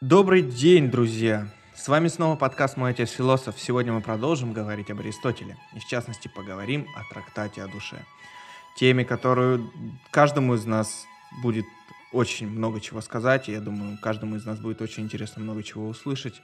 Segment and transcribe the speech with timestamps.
[0.00, 1.46] Добрый день, друзья!
[1.74, 3.60] С вами снова подкаст «Мой отец философ».
[3.60, 5.58] Сегодня мы продолжим говорить об Аристотеле.
[5.74, 8.02] И в частности поговорим о трактате о душе.
[8.76, 9.70] Теме, которую
[10.10, 11.04] каждому из нас
[11.42, 11.66] будет
[12.12, 13.50] очень много чего сказать.
[13.50, 16.40] И я думаю, каждому из нас будет очень интересно много чего услышать.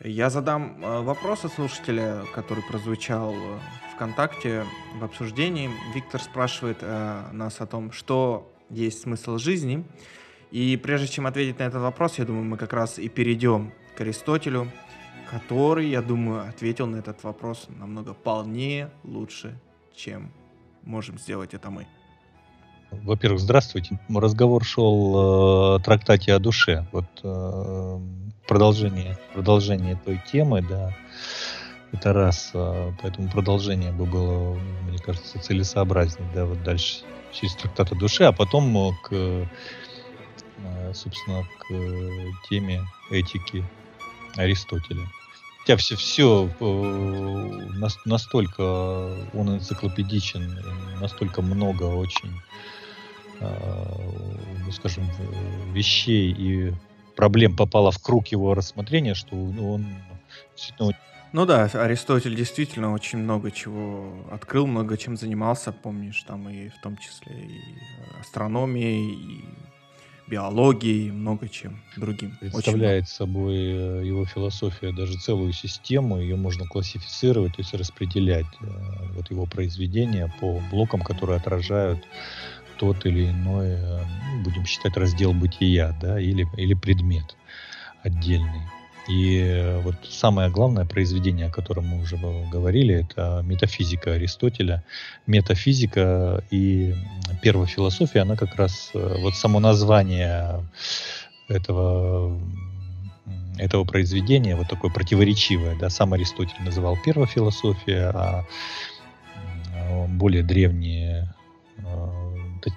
[0.00, 3.58] Я задам э, вопрос от слушателя, который прозвучал э,
[3.94, 4.66] ВКонтакте
[4.96, 5.70] в обсуждении.
[5.94, 9.86] Виктор спрашивает э, нас о том, что есть смысл жизни.
[10.50, 14.00] И прежде чем ответить на этот вопрос, я думаю, мы как раз и перейдем к
[14.00, 14.70] Аристотелю,
[15.30, 19.56] который, я думаю, ответил на этот вопрос намного полнее, лучше,
[19.94, 20.32] чем
[20.82, 21.86] можем сделать это мы.
[22.90, 24.00] Во-первых, здравствуйте.
[24.12, 26.88] Разговор шел э, о трактате о душе.
[26.90, 28.00] Вот э,
[28.48, 30.96] продолжение, продолжение той темы, да,
[31.92, 32.50] это раз.
[32.52, 38.24] Э, поэтому продолжение бы было, мне кажется, целесообразнее, да, вот дальше через трактат о душе,
[38.24, 39.48] а потом э, к,
[40.94, 43.64] собственно, к теме этики
[44.36, 45.06] Аристотеля.
[45.60, 46.48] Хотя все, все
[48.06, 48.62] настолько
[49.34, 50.58] он энциклопедичен,
[51.00, 52.32] настолько много очень
[53.40, 53.54] Э,
[54.64, 55.08] ну, скажем,
[55.72, 56.74] вещей и
[57.16, 59.86] проблем попало в круг его рассмотрения, что ну, он
[60.54, 60.92] действительно...
[61.32, 66.80] Ну да, Аристотель действительно очень много чего открыл, много чем занимался, помнишь, там и в
[66.82, 67.60] том числе и
[68.20, 69.44] астрономией, и
[70.30, 72.36] биологией, много чем другим.
[72.40, 78.66] Представляет собой э, его философия даже целую систему, ее можно классифицировать, то есть распределять э,
[79.14, 82.06] вот его произведения по блокам, которые отражают
[82.78, 87.36] тот или иной, э, ну, будем считать, раздел бытия, да, или, или предмет
[88.02, 88.62] отдельный.
[89.08, 94.84] И э, вот самое главное произведение, о котором мы уже говорили, это метафизика Аристотеля.
[95.26, 96.94] Метафизика и
[97.42, 100.64] первая философия, она как раз, э, вот само название
[101.48, 102.38] этого
[103.58, 108.46] этого произведения, вот такое противоречивое, да, сам Аристотель называл первая философия, а
[110.08, 111.28] более древние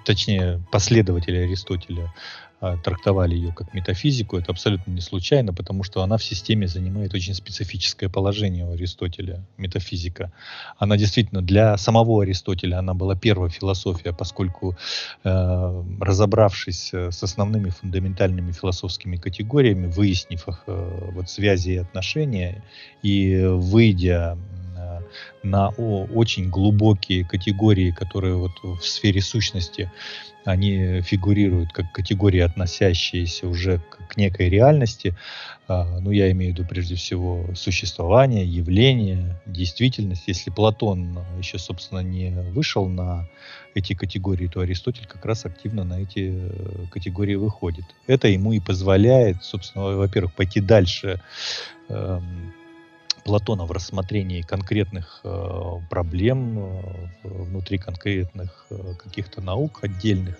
[0.04, 2.12] точнее, последователи Аристотеля
[2.82, 7.34] трактовали ее как метафизику, это абсолютно не случайно, потому что она в системе занимает очень
[7.34, 10.32] специфическое положение у Аристотеля, метафизика.
[10.78, 14.76] Она действительно для самого Аристотеля, она была первая философия, поскольку
[15.24, 22.62] э, разобравшись э, с основными фундаментальными философскими категориями, выяснив их э, вот связи и отношения,
[23.02, 24.38] и выйдя
[25.42, 29.90] на очень глубокие категории, которые вот в сфере сущности
[30.44, 35.16] они фигурируют как категории, относящиеся уже к, к некой реальности.
[35.66, 40.24] А, ну, я имею в виду прежде всего существование, явление, действительность.
[40.26, 43.26] Если Платон еще, собственно, не вышел на
[43.74, 47.84] эти категории, то Аристотель как раз активно на эти э, категории выходит.
[48.06, 51.20] Это ему и позволяет, собственно, во-первых, пойти дальше
[51.88, 52.52] эм,
[53.24, 60.36] Платона в рассмотрении конкретных э, проблем э, внутри конкретных э, каких-то наук отдельных,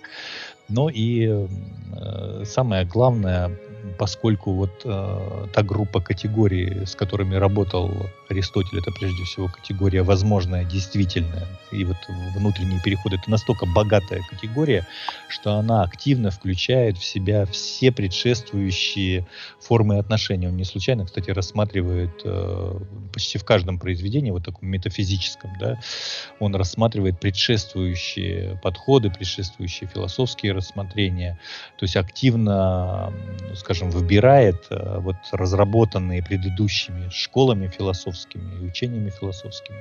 [0.69, 3.51] но и э, самое главное
[3.97, 7.91] поскольку вот э, та группа категорий, с которыми работал
[8.29, 11.97] Аристотель, это прежде всего категория возможная, действительная, и вот
[12.35, 14.87] внутренний переход это настолько богатая категория,
[15.29, 19.27] что она активно включает в себя все предшествующие
[19.59, 20.47] формы отношений.
[20.47, 22.79] Он не случайно, кстати, рассматривает э,
[23.13, 25.79] почти в каждом произведении, вот таком метафизическом, да,
[26.39, 31.39] он рассматривает предшествующие подходы, предшествующие философские рассмотрения,
[31.77, 33.13] то есть активно,
[33.55, 39.79] скажем, скажем, выбирает э, вот разработанные предыдущими школами философскими и учениями философскими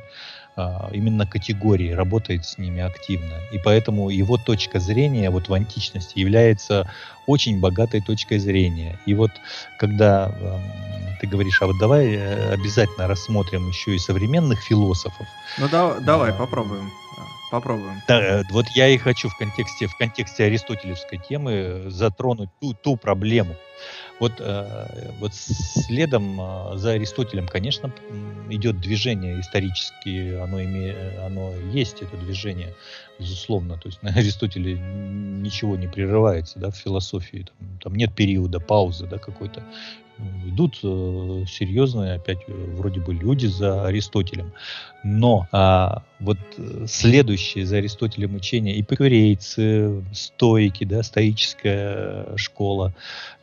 [0.56, 3.35] а, именно категории, работает с ними активно.
[3.52, 6.88] И поэтому его точка зрения вот в античности является
[7.26, 8.99] очень богатой точкой зрения.
[9.06, 9.31] И вот
[9.79, 10.58] когда э,
[11.20, 15.26] ты говоришь, а вот давай э, обязательно рассмотрим еще и современных философов.
[15.58, 16.91] Ну да, давай, а, попробуем.
[17.55, 18.03] Попробуем.
[18.09, 22.97] Да, э, вот я и хочу в контексте, в контексте аристотелевской темы затронуть ту, ту
[22.97, 23.55] проблему,
[24.19, 27.93] вот, э, вот следом э, за Аристотелем, конечно,
[28.51, 32.75] идет движение исторически, оно, име, оно есть, это движение,
[33.21, 33.79] безусловно.
[33.79, 37.47] То есть на Аристотеле ничего не прерывается да, в философии.
[37.56, 39.62] Там, там нет периода паузы да, какой-то
[40.46, 44.52] идут э, серьезные опять э, вроде бы люди за Аристотелем.
[45.02, 52.94] Но а, вот э, следующие за Аристотелем учения эпикурейцы, стойки, да, стоическая школа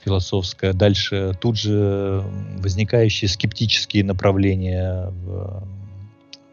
[0.03, 2.23] философская, дальше тут же
[2.57, 5.63] возникающие скептические направления в,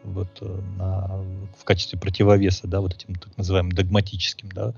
[0.09, 1.23] вот э, на,
[1.57, 4.73] в качестве противовеса, да, вот этим так называемым догматическим, да,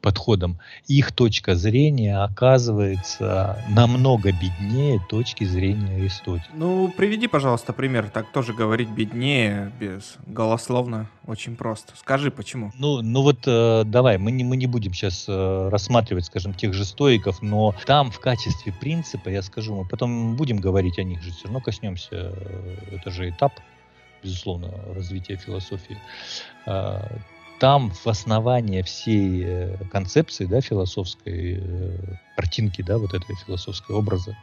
[0.00, 6.44] подходом, их точка зрения оказывается намного беднее точки зрения Аристотеля.
[6.54, 8.10] Ну, приведи, пожалуйста, пример.
[8.10, 11.92] Так тоже говорить беднее, без голословно, очень просто.
[11.96, 12.72] Скажи, почему?
[12.78, 16.74] Ну, ну вот э, давай, мы не, мы не будем сейчас э, рассматривать, скажем, тех
[16.74, 21.22] же стоиков, но там в качестве принципа, я скажу, мы потом будем говорить о них
[21.22, 23.52] же, все равно коснемся, э, это же этап,
[24.22, 25.98] безусловно, развития философии.
[26.66, 27.00] Э,
[27.58, 31.96] там в основании всей э, концепции, да, философской э,
[32.36, 34.36] картинки, да, вот этой философской образа,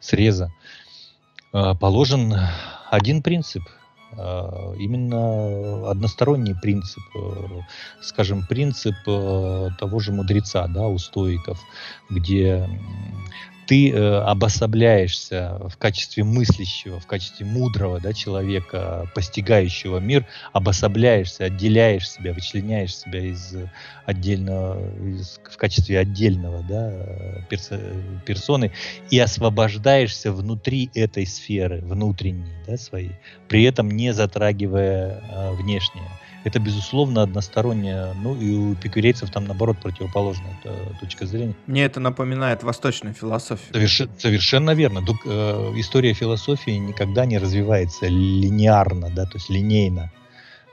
[0.00, 0.52] среза,
[1.52, 2.34] э, положен
[2.90, 3.62] один принцип–
[4.16, 7.60] а, именно односторонний принцип, э,
[8.00, 11.60] скажем, принцип того же мудреца, да, у стоиков,
[12.10, 12.68] где
[13.66, 22.10] ты э, обособляешься в качестве мыслящего, в качестве мудрого да, человека, постигающего мир, обособляешься, отделяешь
[22.10, 23.56] себя, вычленяешь себя из
[24.04, 27.70] отдельного, из, в качестве отдельного да, перс,
[28.26, 28.72] персоны
[29.10, 33.12] и освобождаешься внутри этой сферы, внутренней да, своей,
[33.48, 36.08] при этом не затрагивая э, внешнее
[36.44, 38.14] это, безусловно, односторонняя.
[38.14, 40.56] Ну, и у эпикурейцев там, наоборот, противоположная
[41.00, 41.54] точка зрения.
[41.66, 43.72] Мне это напоминает восточную философию.
[43.72, 44.02] Соверш...
[44.18, 45.00] Совершенно верно.
[45.00, 50.12] Дук, э, история философии никогда не развивается линеарно, да, то есть линейно.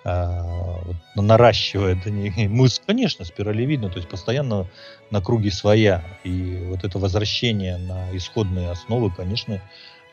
[0.03, 0.41] Э,
[0.83, 2.05] вот, наращивает.
[2.05, 4.67] Мы, конечно, спиралевидно, то есть постоянно
[5.09, 6.03] на круге своя.
[6.23, 9.61] И вот это возвращение на исходные основы, конечно,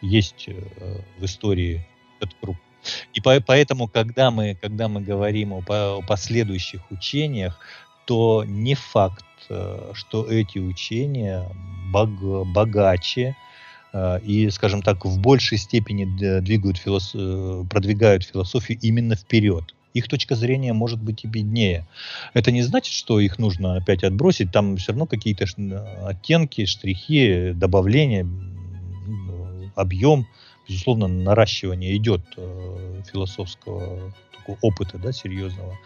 [0.00, 0.54] есть э,
[1.18, 1.86] в истории
[2.20, 2.56] этот круг.
[3.14, 7.58] И по, поэтому, когда мы, когда мы говорим о, о последующих учениях,
[8.04, 11.44] то не факт, э, что эти учения
[11.92, 12.08] бог,
[12.46, 13.36] богаче
[13.92, 17.12] э, и, скажем так, в большей степени двигают филос...
[17.14, 19.74] Э, продвигают философию именно вперед.
[19.94, 21.86] Их точка зрения может быть и беднее.
[22.32, 24.52] Это не значит, что их нужно опять отбросить.
[24.52, 25.44] Там все равно какие-то
[26.06, 28.26] оттенки, штрихи, добавления,
[29.74, 30.26] объем
[30.68, 35.78] безусловно, наращивание идет э, философского такого опыта, да, серьезного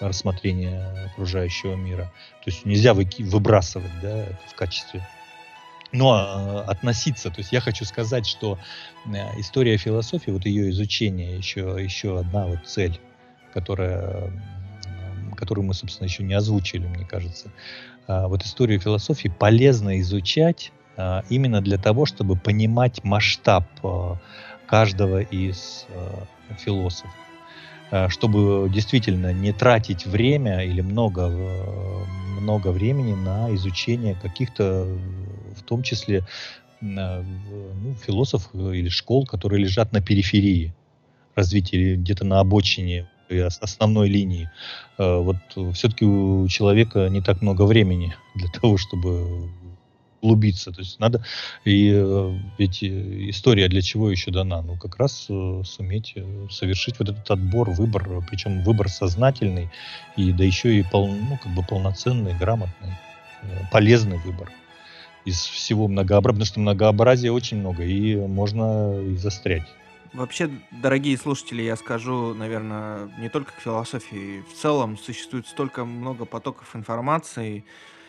[0.00, 2.12] рассмотрения окружающего мира.
[2.44, 5.06] То есть нельзя выки- выбрасывать, да, в качестве
[5.94, 8.58] но э, относиться, то есть я хочу сказать, что
[9.06, 12.98] э, история философии, вот ее изучение, еще, еще одна вот цель,
[13.52, 14.32] которая,
[15.36, 17.52] которую мы, собственно, еще не озвучили, мне кажется.
[18.08, 20.83] Э, вот историю философии полезно изучать а,
[21.28, 24.16] именно для того, чтобы понимать масштаб а,
[24.66, 26.24] каждого из а,
[26.56, 27.10] философов
[28.08, 31.28] чтобы действительно не тратить время или много,
[32.40, 34.88] много времени на изучение каких-то,
[35.56, 36.26] в том числе,
[36.80, 40.74] ну, философов или школ, которые лежат на периферии
[41.36, 43.06] развития, где-то на обочине
[43.60, 44.50] основной линии.
[44.98, 45.36] Вот
[45.74, 49.50] все-таки у человека не так много времени для того, чтобы
[50.24, 50.72] углубиться.
[50.72, 51.22] То есть надо,
[51.64, 54.62] и э, ведь история для чего еще дана?
[54.62, 59.70] Ну, как раз э, суметь э, совершить вот этот отбор, выбор, причем выбор сознательный,
[60.16, 62.94] и да еще и пол, ну, как бы полноценный, грамотный,
[63.70, 64.50] полезный выбор
[65.26, 69.66] из всего многообразия, потому что многообразия очень много, и можно и застрять.
[70.12, 74.44] Вообще, дорогие слушатели, я скажу, наверное, не только к философии.
[74.48, 77.64] В целом существует столько много потоков информации,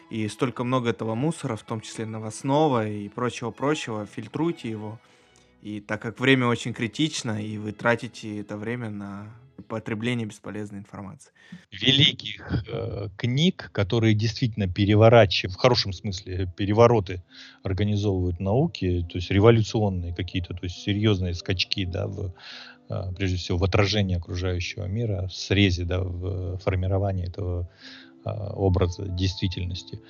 [0.10, 5.00] и столько много этого мусора, в том числе новостного и прочего-прочего, фильтруйте его.
[5.62, 9.34] И так как время очень критично, и вы тратите это время на
[9.68, 11.32] потребление бесполезной информации.
[11.72, 17.24] Великих э, книг, которые действительно переворачивают, в хорошем смысле, перевороты
[17.64, 22.34] организовывают науки, то есть революционные какие-то, то есть серьезные скачки, да, в,
[22.90, 27.68] э, прежде всего в отражении окружающего мира, в срезе, да, в формировании этого
[28.32, 30.02] образа действительности.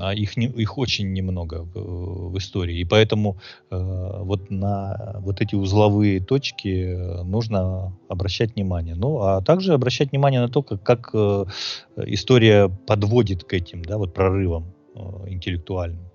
[0.00, 2.78] А их, не, их очень немного в, в истории.
[2.78, 3.38] И поэтому
[3.70, 8.94] э, вот на вот эти узловые точки нужно обращать внимание.
[8.94, 11.44] Ну, а также обращать внимание на то, как, как э,
[12.06, 16.10] история подводит к этим да, вот прорывам э, интеллектуальным.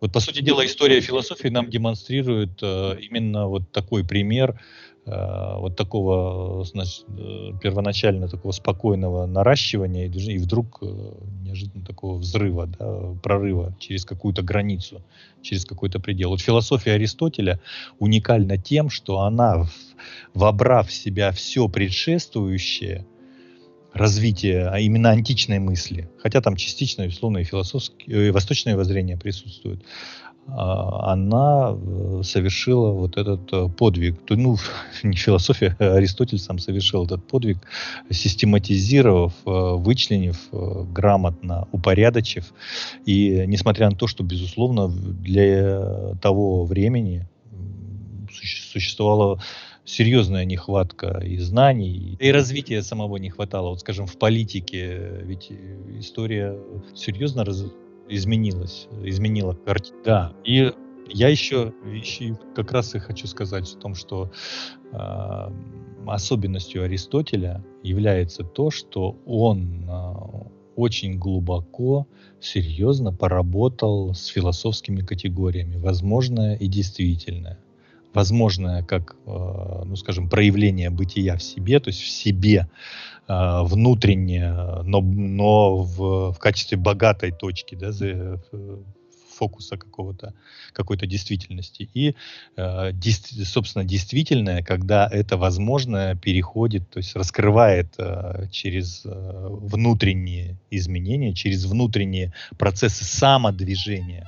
[0.00, 5.76] Вот, по сути дела, история философии нам демонстрирует э, именно вот такой пример Э, вот
[5.76, 10.86] такого значит, э, первоначально такого спокойного наращивания и вдруг э,
[11.42, 15.02] неожиданно такого взрыва, да, прорыва через какую-то границу,
[15.42, 16.30] через какой-то предел.
[16.30, 17.60] Вот философия Аристотеля
[17.98, 19.66] уникальна тем, что она,
[20.32, 23.06] вобрав в себя все предшествующее,
[23.92, 29.84] развитие, а именно античной мысли, хотя там частично, безусловно, и философские, и восточные воззрения присутствуют,
[30.33, 34.16] а, она э, совершила вот этот э, подвиг.
[34.28, 34.56] Ну,
[35.02, 37.58] не философия, а Аристотель сам совершил этот подвиг,
[38.10, 40.36] систематизировав, э, вычленив,
[40.92, 42.52] грамотно, упорядочив.
[43.06, 47.26] И несмотря на то, что, безусловно, для того времени
[48.30, 49.40] существовала
[49.84, 53.70] серьезная нехватка и знаний, и развития самого не хватало.
[53.70, 55.50] Вот, скажем, в политике, ведь
[55.98, 56.58] история
[56.94, 57.64] серьезно раз
[58.08, 59.98] изменилась, изменила картину.
[60.04, 60.72] Да, и
[61.08, 64.30] я еще, еще как раз и хочу сказать о том, что
[64.92, 65.50] э,
[66.06, 70.14] особенностью Аристотеля является то, что он э,
[70.76, 72.06] очень глубоко,
[72.40, 77.58] серьезно поработал с философскими категориями, возможное и действительное.
[78.12, 82.68] Возможное как, э, ну скажем, проявление бытия в себе, то есть в себе
[83.28, 88.40] э, внутреннее, но, но в, в качестве богатой точки, да, за,
[89.34, 90.32] фокуса какого-то,
[90.72, 91.88] какой-то действительности.
[91.94, 92.14] И,
[92.56, 100.56] э, дес, собственно, действительное, когда это возможное переходит, то есть раскрывает э, через э, внутренние
[100.70, 104.26] изменения, через внутренние процессы самодвижения.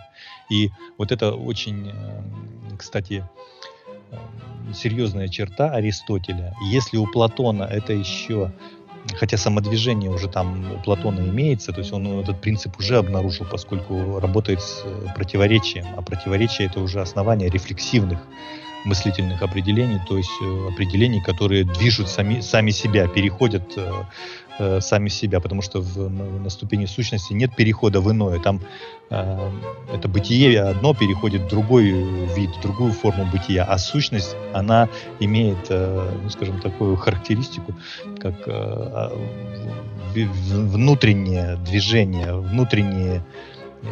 [0.50, 3.24] И вот это очень, э, кстати,
[4.10, 4.16] э,
[4.74, 6.54] серьезная черта Аристотеля.
[6.70, 8.52] Если у Платона это еще
[9.14, 14.18] хотя самодвижение уже там у Платона имеется, то есть он этот принцип уже обнаружил, поскольку
[14.20, 18.18] работает с э, противоречием, а противоречие это уже основание рефлексивных
[18.84, 23.76] мыслительных определений, то есть э, определений, которые движут сами, сами себя, переходят
[24.58, 28.38] э, сами себя, потому что в, на, на ступени сущности нет перехода в иное.
[28.40, 28.60] Там
[29.10, 29.50] э,
[29.92, 31.90] это бытие одно переходит в другой
[32.34, 34.88] вид, в другую форму бытия, а сущность, она
[35.20, 37.74] имеет, э, ну, скажем, такую характеристику,
[38.18, 39.12] как э, а,
[40.14, 43.22] внутреннее движение, внутренние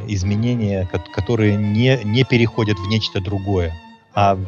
[0.09, 3.73] изменения, которые не, не переходят в нечто другое,
[4.15, 4.39] а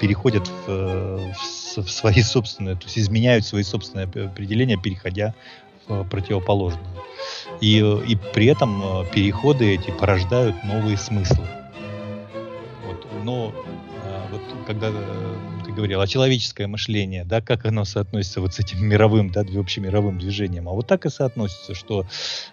[0.00, 5.34] переходят в, в, в свои собственные, то есть изменяют свои собственные определения, переходя
[5.88, 6.84] в противоположное.
[7.60, 11.46] И, и при этом э, переходы эти порождают новые смыслы.
[12.86, 13.06] Вот.
[13.24, 13.54] Но
[14.04, 15.34] э, вот когда э,
[15.64, 20.18] ты говорил, а человеческое мышление, да, как оно соотносится вот с этим мировым, да, общемировым
[20.18, 22.04] движением, а вот так и соотносится, что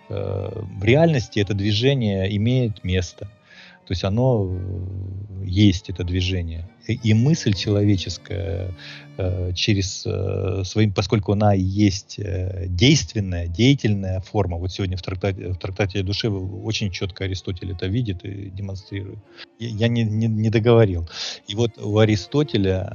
[0.09, 3.27] э, в реальности это движение имеет место.
[3.85, 4.49] То есть оно
[5.43, 6.69] есть, это движение.
[6.87, 8.73] И, и мысль человеческая
[9.17, 15.49] э, через э, своим, поскольку она есть э, действенная, деятельная форма, вот сегодня в трактате,
[15.49, 19.19] в трактате о душе очень четко Аристотель это видит и демонстрирует.
[19.59, 21.07] Я, я не, не, не договорил.
[21.47, 22.89] И вот у Аристотеля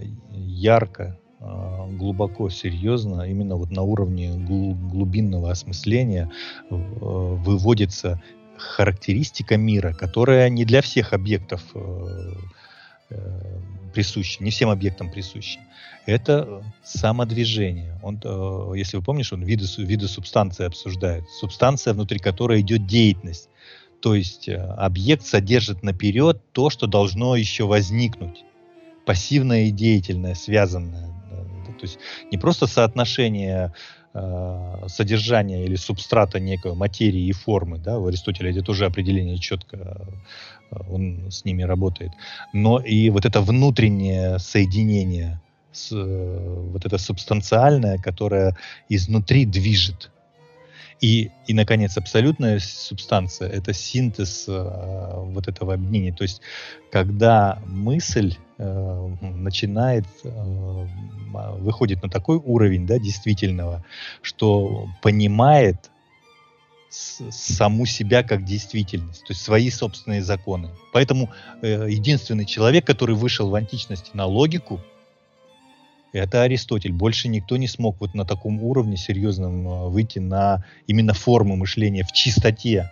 [0.00, 6.30] э, ярко э, глубоко, серьезно, именно вот на уровне глубинного осмысления
[6.70, 8.20] э, выводится
[8.60, 12.32] характеристика мира, которая не для всех объектов э,
[13.10, 13.60] э,
[13.94, 15.60] присуща, не всем объектам присуща.
[16.06, 17.98] Это самодвижение.
[18.02, 21.24] Он, э, если вы помните, он виды, виды субстанции обсуждает.
[21.28, 23.48] Субстанция, внутри которой идет деятельность.
[24.00, 28.44] То есть объект содержит наперед то, что должно еще возникнуть.
[29.04, 31.08] Пассивное и деятельное, связанное.
[31.80, 31.98] То есть
[32.30, 33.72] не просто соотношение
[34.14, 39.76] э, содержания или субстрата некой материи и формы, да, у Аристотеля это тоже определение четко,
[40.70, 42.12] э, он с ними работает,
[42.52, 45.40] но и вот это внутреннее соединение,
[45.72, 48.56] с, э, вот это субстанциальное, которое
[48.88, 50.10] изнутри движет.
[51.00, 56.12] И, и, наконец, абсолютная субстанция— это синтез э, вот этого объединения.
[56.12, 56.42] То есть,
[56.92, 60.86] когда мысль э, начинает, э,
[61.58, 63.82] выходит на такой уровень да, действительного,
[64.20, 65.90] что понимает
[66.90, 70.70] саму себя как действительность, то есть свои собственные законы.
[70.92, 71.30] Поэтому
[71.62, 74.80] э, единственный человек, который вышел в античности на логику,
[76.12, 76.92] это Аристотель.
[76.92, 82.04] Больше никто не смог вот на таком уровне серьезном э, выйти на именно формы мышления
[82.04, 82.90] в чистоте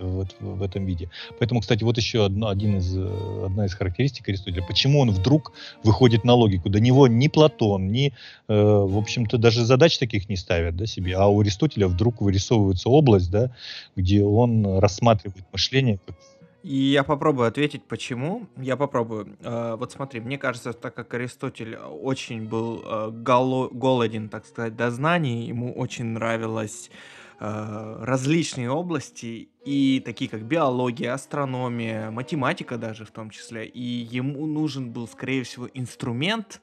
[0.00, 1.10] вот в этом виде.
[1.38, 4.64] Поэтому, кстати, вот еще одно, один из, э, одна из характеристик Аристотеля.
[4.66, 5.52] Почему он вдруг
[5.84, 6.68] выходит на логику?
[6.68, 8.12] До него ни Платон, ни, э,
[8.48, 11.16] в общем-то, даже задач таких не ставят да, себе.
[11.16, 13.54] А у Аристотеля вдруг вырисовывается область, да,
[13.96, 16.16] где он рассматривает мышление как
[16.62, 18.46] и я попробую ответить, почему.
[18.56, 19.36] Я попробую.
[19.40, 24.90] Э, вот смотри, мне кажется, так как Аристотель очень был э, голоден, так сказать, до
[24.90, 26.90] знаний, ему очень нравилось
[27.38, 33.66] э, различные области, и такие как биология, астрономия, математика даже в том числе.
[33.66, 36.60] И ему нужен был, скорее всего, инструмент,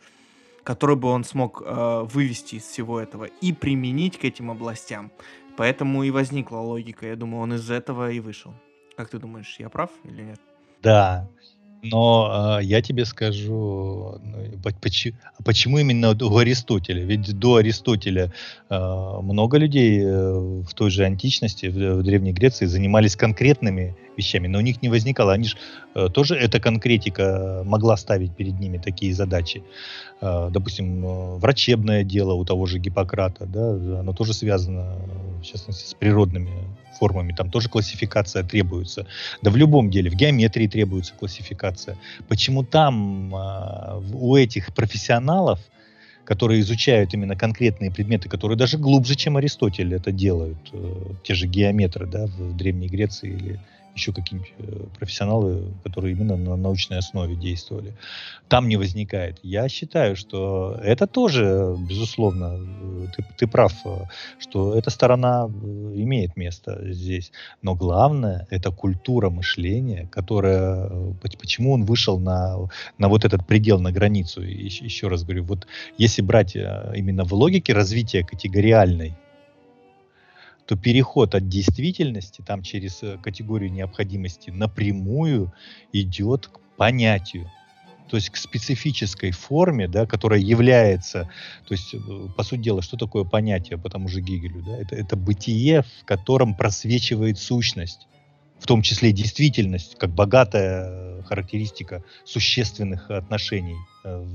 [0.63, 1.63] который бы он смог
[2.13, 5.11] вывести из всего этого и применить к этим областям.
[5.55, 7.07] Поэтому и возникла логика.
[7.07, 8.53] Я думаю, он из этого и вышел.
[8.97, 10.39] Как ты думаешь, я прав или нет?
[10.81, 11.27] Да,
[11.83, 17.05] но э, я тебе скажу, ну, почему, а почему именно у Аристотеля?
[17.05, 18.33] Ведь до Аристотеля
[18.69, 18.75] э,
[19.21, 24.59] много людей э, в той же античности, в, в Древней Греции занимались конкретными вещами, но
[24.59, 25.33] у них не возникало.
[25.33, 25.57] Они же
[25.95, 29.63] э, тоже эта конкретика могла ставить перед ними такие задачи.
[30.21, 34.97] Э, допустим, э, врачебное дело у того же Гиппократа, да, оно тоже связано,
[35.41, 36.51] в частности, с природными
[36.97, 39.05] формами, там тоже классификация требуется.
[39.41, 41.97] Да в любом деле, в геометрии требуется классификация.
[42.27, 45.59] Почему там а, у этих профессионалов,
[46.25, 51.47] которые изучают именно конкретные предметы, которые даже глубже, чем Аристотель это делают, э, те же
[51.47, 53.59] геометры да, в Древней Греции или
[53.97, 57.93] еще какие-нибудь э, профессионалы, которые именно на научной основе действовали.
[58.47, 59.39] Там не возникает.
[59.43, 64.05] Я считаю, что это тоже, безусловно, э, ты, ты прав, э,
[64.39, 67.31] что эта сторона имеет место здесь.
[67.61, 70.89] Но главное, это культура мышления, которая...
[71.39, 74.41] Почему он вышел на, на вот этот предел, на границу?
[74.41, 79.15] Еще, еще раз говорю, вот если брать именно в логике развития категориальной,
[80.67, 85.53] то переход от действительности, там через э, категорию необходимости, напрямую
[85.93, 87.49] идет к понятию
[88.09, 91.29] то есть к специфической форме, да, которая является,
[91.67, 91.97] то есть, э,
[92.35, 94.63] по сути дела, что такое понятие по тому же Гегелю?
[94.65, 94.77] Да?
[94.77, 98.07] Это, это бытие, в котором просвечивает сущность,
[98.59, 104.25] в том числе действительность, как богатая характеристика существенных отношений, э,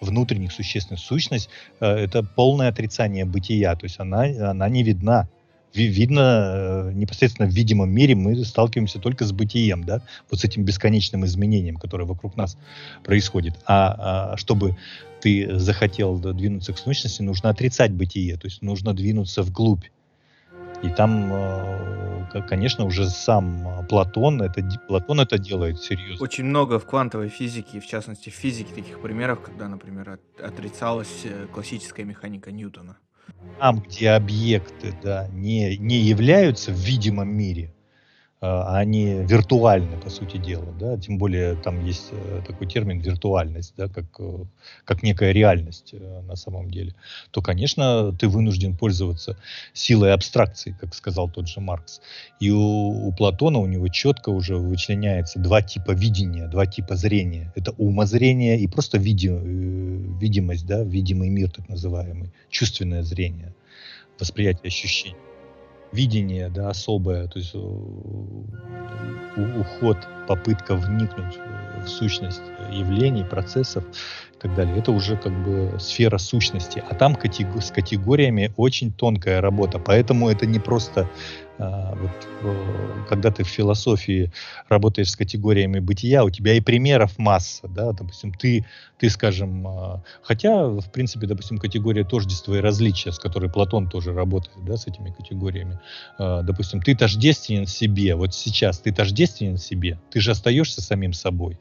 [0.00, 1.00] внутренних существенных.
[1.00, 1.48] Сущность—
[1.78, 5.28] это полное отрицание бытия, то есть она, она не видна
[5.74, 10.64] видно э, непосредственно в видимом мире мы сталкиваемся только с бытием, да, вот с этим
[10.64, 12.56] бесконечным изменением, которое вокруг нас
[13.04, 13.54] происходит.
[13.66, 14.76] А, а чтобы
[15.20, 19.84] ты захотел двинуться к сущности, нужно отрицать бытие, то есть нужно двинуться вглубь.
[20.82, 26.24] И там, э, конечно, уже сам Платон это, Платон это делает серьезно.
[26.24, 31.46] Очень много в квантовой физике, в частности в физике, таких примеров, когда, например, отрицалась э,
[31.52, 32.96] классическая механика Ньютона
[33.58, 37.74] там, где объекты да, не, не являются в видимом мире,
[38.42, 43.86] они виртуальны, по сути дела, да, тем более там есть э, такой термин виртуальность, да,
[43.86, 44.44] как, э,
[44.84, 46.92] как некая реальность э, на самом деле,
[47.30, 49.36] то, конечно, ты вынужден пользоваться
[49.74, 52.00] силой абстракции, как сказал тот же Маркс.
[52.40, 57.52] И у, у Платона у него четко уже вычленяется два типа видения, два типа зрения.
[57.54, 63.54] Это умозрение и просто види, видимость, да, видимый мир так называемый, чувственное зрение,
[64.18, 65.14] восприятие ощущений
[65.92, 67.58] видение, да, особое, то есть э,
[69.60, 71.38] уход, попытка вникнуть
[71.88, 74.78] сущность явлений, процессов и так далее.
[74.78, 76.82] Это уже как бы сфера сущности.
[76.88, 79.78] А там с категориями очень тонкая работа.
[79.78, 81.08] Поэтому это не просто
[81.58, 84.32] а, вот, когда ты в философии
[84.68, 88.66] работаешь с категориями бытия, у тебя и примеров масса, да, допустим, ты,
[88.98, 94.12] ты, скажем, а, хотя, в принципе, допустим, категория тождества и различия, с которой Платон тоже
[94.12, 95.78] работает, да, с этими категориями,
[96.18, 101.58] а, допустим, ты тождественен себе, вот сейчас ты тождественен себе, ты же остаешься самим собой,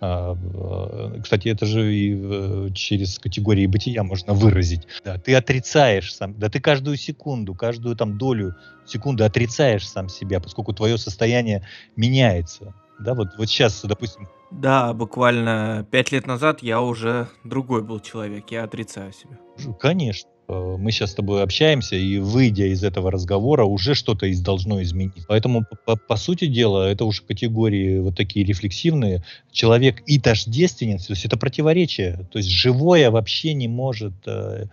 [0.00, 4.86] кстати, это же и э, через категории бытия можно выразить.
[5.04, 8.54] Да, ты отрицаешь сам, да ты каждую секунду, каждую там долю
[8.86, 12.74] секунды отрицаешь сам себя, поскольку твое состояние меняется.
[13.00, 14.28] Да, вот, вот сейчас, допустим...
[14.50, 19.38] Да, буквально пять лет назад я уже другой был человек, я отрицаю себя.
[19.78, 20.30] Конечно.
[20.48, 24.82] Э, мы сейчас с тобой общаемся, и выйдя из этого разговора, уже что-то из должно
[24.82, 25.26] изменить.
[25.28, 29.22] Поэтому, по, по сути дела, это уже категории вот такие рефлексивные.
[29.52, 32.26] Человек и тождественен, то есть это противоречие.
[32.32, 34.66] То есть живое вообще не может э,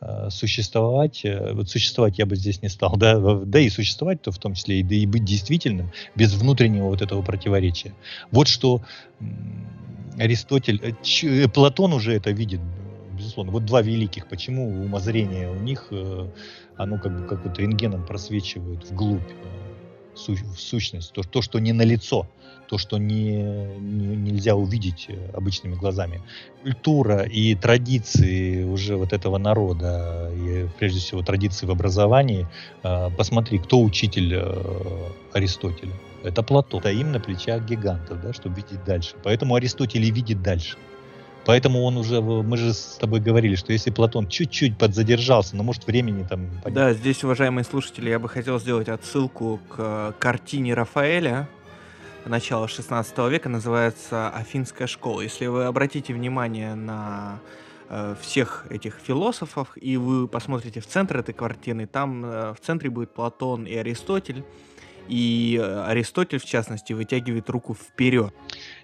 [0.00, 1.20] э, существовать.
[1.24, 4.54] Э, вот существовать я бы здесь не стал, да, да и существовать то в том
[4.54, 7.92] числе, и, да и быть действительным без внутреннего вот этого противоречия.
[8.30, 8.82] Вот что
[10.18, 10.96] Аристотель,
[11.52, 12.60] Платон уже это видит
[13.28, 13.52] безусловно.
[13.52, 14.26] Вот два великих.
[14.26, 16.28] Почему умозрение у них, э,
[16.76, 21.72] оно как бы как вот рентгеном просвечивает вглубь э, в сущность, то, то, что не
[21.72, 22.26] на лицо,
[22.68, 23.36] то, что не,
[23.78, 26.22] не, нельзя увидеть э, обычными глазами.
[26.62, 32.46] Культура и традиции уже вот этого народа, и прежде всего традиции в образовании,
[33.16, 34.34] посмотри, кто учитель
[35.32, 35.92] Аристотеля.
[36.24, 36.80] Это Платон.
[36.80, 39.14] Стоим на плечах гигантов, да, чтобы видеть дальше.
[39.22, 40.76] Поэтому Аристотель и видит дальше.
[41.48, 45.86] Поэтому он уже, мы же с тобой говорили, что если Платон чуть-чуть подзадержался, но может
[45.86, 46.46] времени там...
[46.66, 51.48] Да, здесь, уважаемые слушатели, я бы хотел сделать отсылку к картине Рафаэля
[52.26, 55.22] начала 16 века, называется «Афинская школа».
[55.22, 57.38] Если вы обратите внимание на
[57.88, 62.90] э, всех этих философов, и вы посмотрите в центр этой картины, там э, в центре
[62.90, 64.44] будет Платон и Аристотель,
[65.08, 68.34] и Аристотель, в частности, вытягивает руку вперед.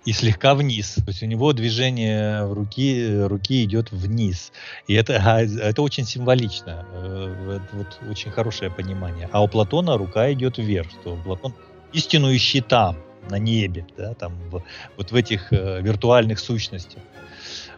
[0.05, 0.95] И слегка вниз.
[0.97, 4.53] То есть у него движение руки, руки идет вниз.
[4.87, 6.87] И это, это очень символично.
[6.93, 9.29] Э, это вот очень хорошее понимание.
[9.33, 10.91] А у Платона рука идет вверх.
[10.91, 11.55] Что Платон
[11.93, 12.97] истину ищи там,
[13.31, 14.63] на небе, да, там, в,
[14.97, 17.03] вот в этих э, виртуальных сущностях.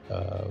[0.09, 0.49] А,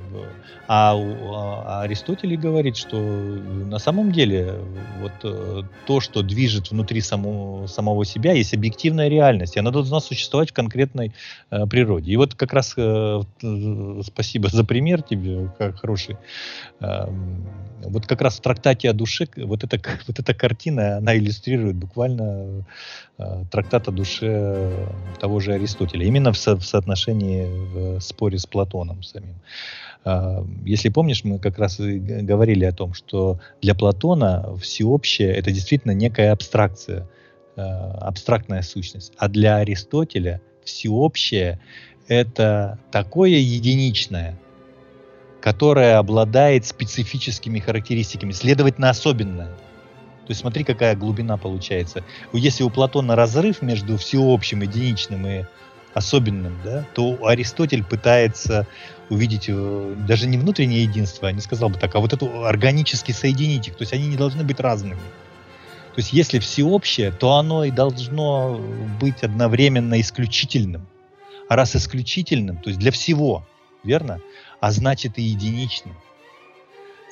[0.68, 4.56] а, а Аристотель говорит, что на самом деле
[5.00, 10.02] вот э, то, что движет внутри само, самого себя, есть объективная реальность, и она должна
[10.02, 11.14] существовать в конкретной
[11.52, 12.12] э, природе.
[12.12, 13.22] И вот как раз э,
[14.04, 16.18] спасибо за пример тебе, как хороший.
[16.82, 17.06] Э,
[17.84, 22.66] вот как раз в трактате о душе вот эта, вот эта картина, она иллюстрирует буквально
[23.18, 24.90] э, трактат о душе
[25.20, 29.36] того же Аристотеля, именно в, со, в соотношении, в споре с Платоном самим.
[30.04, 35.52] А, если помнишь, мы как раз и говорили о том, что для Платона всеобщее это
[35.52, 37.08] действительно некая абстракция,
[37.56, 39.14] а, абстрактная сущность.
[39.18, 41.60] А для Аристотеля всеобщее
[42.08, 44.38] это такое единичное,
[45.42, 49.48] которое обладает специфическими характеристиками, следовательно, особенное.
[50.26, 52.04] То есть смотри, какая глубина получается.
[52.34, 55.46] Если у Платона разрыв между всеобщим, единичным и
[55.96, 58.68] особенным, да, то Аристотель пытается
[59.10, 63.70] увидеть э, даже не внутреннее единство, не сказал бы так, а вот это органически соединить
[63.70, 65.00] их, то есть они не должны быть разными.
[65.96, 68.60] То есть если всеобщее, то оно и должно
[69.00, 70.86] быть одновременно исключительным.
[71.48, 73.48] А раз исключительным, то есть для всего,
[73.86, 74.20] верно?
[74.60, 75.96] А значит и единичным.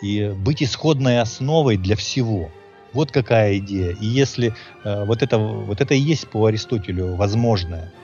[0.01, 2.51] И быть исходной основой для всего.
[2.91, 3.91] Вот какая идея.
[3.91, 7.93] И если э, вот, это, вот это и есть по Аристотелю возможное–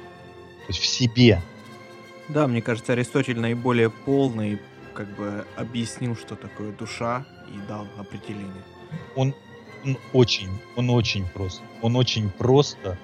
[0.70, 1.42] есть в себе.
[2.30, 4.60] Да, мне кажется, Аристотель наиболее полный
[4.94, 8.64] как бы объяснил, что такое душа и дал определение.
[9.16, 9.34] Он,
[9.84, 11.62] он очень, он очень прост.
[11.82, 12.98] Он очень просто,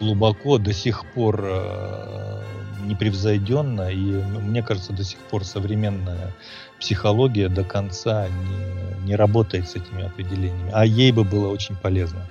[0.00, 2.42] глубоко, до сих пор э,
[2.84, 6.32] непревзойденно, и мне кажется, до сих пор современная
[6.78, 10.70] психология до конца не, не работает с этими определениями.
[10.72, 12.26] А ей бы было очень полезно.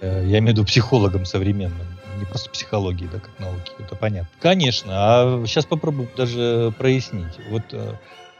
[0.00, 4.28] Э, я имею в виду психологам современным не просто психологии, да, как науки, это понятно.
[4.40, 7.38] Конечно, а сейчас попробуем даже прояснить.
[7.50, 7.94] Вот э,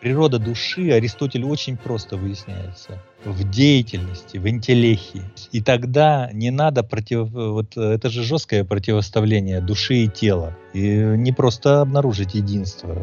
[0.07, 5.25] природа души Аристотель очень просто выясняется в деятельности, в интеллехии.
[5.51, 7.29] И тогда не надо против...
[7.33, 10.57] Вот это же жесткое противоставление души и тела.
[10.73, 12.95] И не просто обнаружить единство,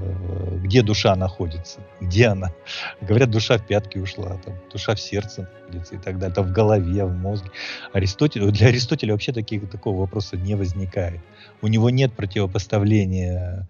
[0.63, 2.53] где душа находится, где она.
[3.01, 6.53] Говорят, душа в пятки ушла, там, душа в сердце находится и так далее, там в
[6.53, 7.49] голове, в мозге.
[7.91, 11.19] Аристотель, для Аристотеля вообще таких, такого вопроса не возникает.
[11.61, 13.67] У него нет противопоставления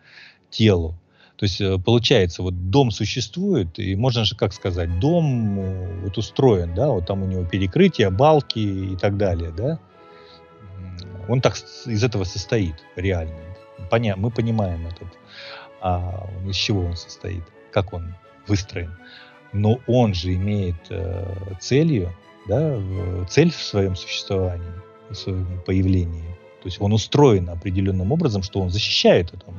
[0.51, 0.95] телу.
[1.43, 6.17] То есть э, получается, вот дом существует, и можно же как сказать, дом э, вот
[6.17, 9.77] устроен, да, вот там у него перекрытия, балки и так далее, да.
[11.27, 13.35] Он так из этого состоит реально.
[13.91, 15.09] Поня мы понимаем этот,
[15.81, 18.15] а из чего он состоит, как он
[18.47, 18.95] выстроен.
[19.51, 21.25] Но он же имеет э,
[21.59, 22.15] целью,
[22.47, 22.79] да,
[23.27, 24.71] цель в своем существовании,
[25.09, 26.37] в своем появлении.
[26.61, 29.53] То есть он устроен определенным образом, что он защищает это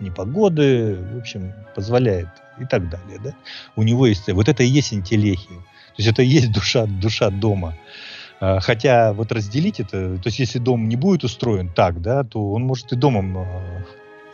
[0.00, 2.28] непогоды, в общем, позволяет
[2.58, 3.18] и так далее.
[3.22, 3.34] Да?
[3.76, 5.56] У него есть, вот это и есть интеллехия.
[5.96, 7.74] То есть это и есть душа, душа дома.
[8.40, 12.52] А, хотя вот разделить это, то есть если дом не будет устроен так, да, то
[12.52, 13.84] он может и домом а,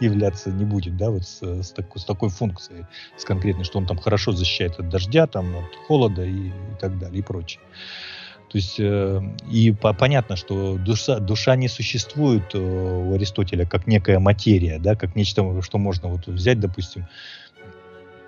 [0.00, 3.86] являться не будет, да, вот с, с, такой, с такой функцией, с конкретной, что он
[3.86, 7.62] там хорошо защищает от дождя, там, от холода и, и так далее, и прочее.
[8.52, 13.86] То есть, э, и по, понятно, что душа, душа не существует э, у Аристотеля как
[13.86, 17.06] некая материя, да, как нечто, что можно вот взять, допустим,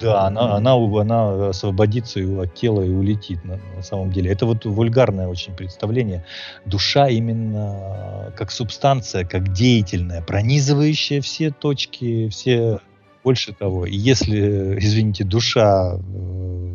[0.01, 4.31] да, она, она, она освободится от тела и улетит на, на самом деле.
[4.31, 6.25] Это вот вульгарное очень представление.
[6.65, 12.81] Душа именно как субстанция, как деятельная, пронизывающая все точки, все
[13.23, 13.85] больше того.
[13.85, 16.74] И если, извините, душа э,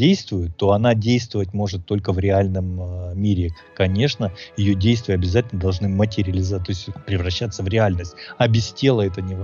[0.00, 3.50] действует, то она действовать может только в реальном э, мире.
[3.76, 8.14] Конечно, ее действия обязательно должны материализовать, то есть превращаться в реальность.
[8.38, 9.36] А без тела это не,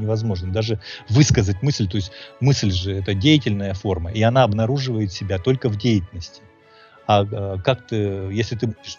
[0.00, 0.50] невозможно.
[0.50, 5.68] Даже высказать мысль, то есть мысль же это деятельная форма, и она обнаруживает себя только
[5.68, 6.40] в деятельности.
[7.06, 7.96] А э, как ты,
[8.32, 8.98] если ты будешь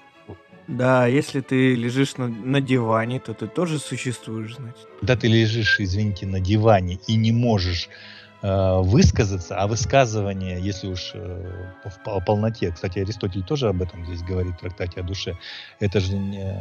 [0.67, 4.87] да, если ты лежишь на, на диване, то ты тоже существуешь, значит.
[4.99, 7.89] Когда ты лежишь, извините, на диване и не можешь
[8.41, 11.71] высказаться, а высказывание, если уж э,
[12.03, 15.37] по, полноте, кстати, Аристотель тоже об этом здесь говорит в трактате о душе,
[15.79, 16.55] это же не,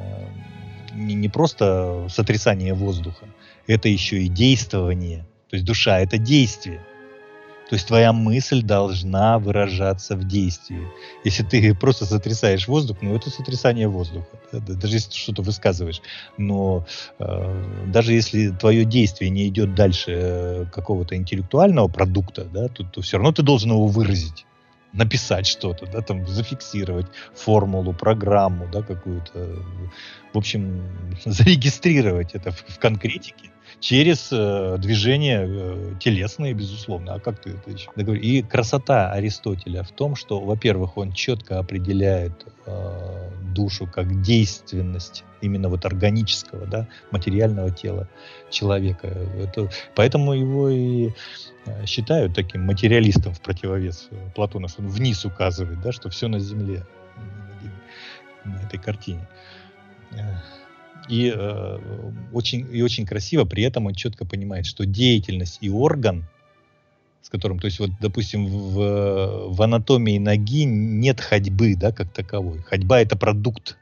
[0.95, 3.27] не просто сотрясание воздуха,
[3.66, 5.27] это еще и действование.
[5.49, 6.81] То есть душа— это действие.
[7.70, 10.88] То есть твоя мысль должна выражаться в действии.
[11.22, 16.02] Если ты просто сотрясаешь воздух, ну это сотрясание воздуха, да, даже если ты что-то высказываешь.
[16.37, 16.85] Но
[17.20, 23.02] э, даже если твое действие не идет дальше э, какого-то интеллектуального продукта, да, то, то
[23.02, 24.46] все равно ты должен его выразить
[24.92, 27.06] написать что-то, да, там зафиксировать
[27.37, 29.62] формулу, программу, да, какую-то,
[30.33, 30.83] в общем,
[31.24, 33.50] зарегистрировать это в, в конкретике
[33.81, 37.14] через э, движения э, телесные, безусловно.
[37.14, 37.90] А как ты это еще?
[38.16, 45.69] И красота Аристотеля в том, что, во-первых, он четко определяет э, душу как действенность именно
[45.71, 48.09] вот органического, да, материального тела
[48.51, 49.07] человека.
[49.07, 51.11] Это, поэтому его и
[51.64, 56.38] э, считают таким материалистом в противовес Платона, что он вниз указывает, да, что все на
[56.38, 56.85] земле
[58.45, 59.27] на этой картине.
[61.11, 61.79] И, э,
[62.33, 66.25] очень, и очень красиво, при этом он четко понимает, что деятельность и орган,
[67.20, 72.61] с которым, то есть вот, допустим, в, в анатомии ноги нет ходьбы, да, как таковой.
[72.61, 73.77] Ходьба это продукт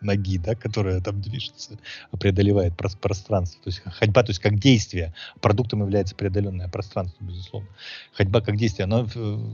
[0.00, 1.78] ноги, да, которая там движется,
[2.18, 3.62] преодолевает пространство.
[3.62, 5.14] То есть ходьба, то есть как действие.
[5.40, 7.68] Продуктом является преодоленное пространство, безусловно.
[8.12, 9.06] Ходьба как действие, она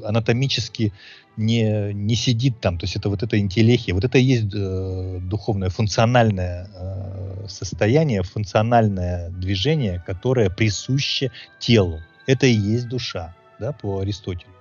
[0.04, 0.92] анатомически
[1.36, 2.78] не, не сидит там.
[2.78, 8.22] То есть это вот это интеллехия, вот это и есть э, духовное, функциональное э, состояние,
[8.22, 12.00] функциональное движение, которое присуще телу.
[12.26, 14.52] Это и есть душа, да, по Аристотелю.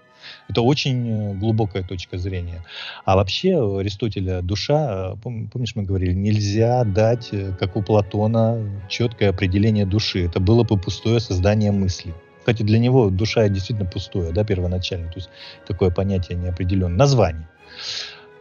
[0.51, 2.61] Это очень э, глубокая точка зрения.
[3.05, 8.61] А вообще у Аристотеля душа, э, помнишь, мы говорили, нельзя дать, э, как у Платона,
[8.89, 10.25] четкое определение души.
[10.25, 12.13] Это было бы пустое создание мысли.
[12.39, 15.07] Кстати, для него душа действительно пустое, да, первоначально.
[15.07, 15.29] То есть
[15.65, 16.97] такое понятие неопределенное.
[16.97, 17.47] Название.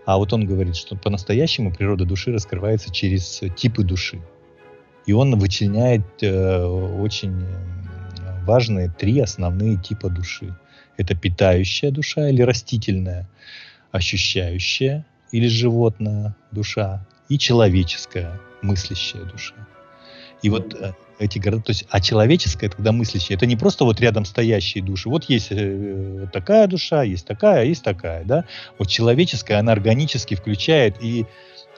[0.04, 4.20] А вот он говорит, что по-настоящему природа души раскрывается через типы души.
[5.06, 7.46] И он вычленяет э, очень
[8.44, 10.56] важные три основные типа души.
[11.00, 13.26] Это питающая душа или растительная,
[13.90, 19.54] ощущающая или животная душа и человеческая мыслящая душа.
[20.42, 23.98] И вот э, эти города, то есть, а человеческая, тогда мыслящая, это не просто вот
[23.98, 25.08] рядом стоящие души.
[25.08, 28.44] Вот есть э, такая душа, есть такая, есть такая, да.
[28.78, 31.24] Вот человеческая, она органически включает и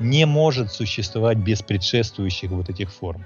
[0.00, 3.24] не может существовать без предшествующих вот этих форм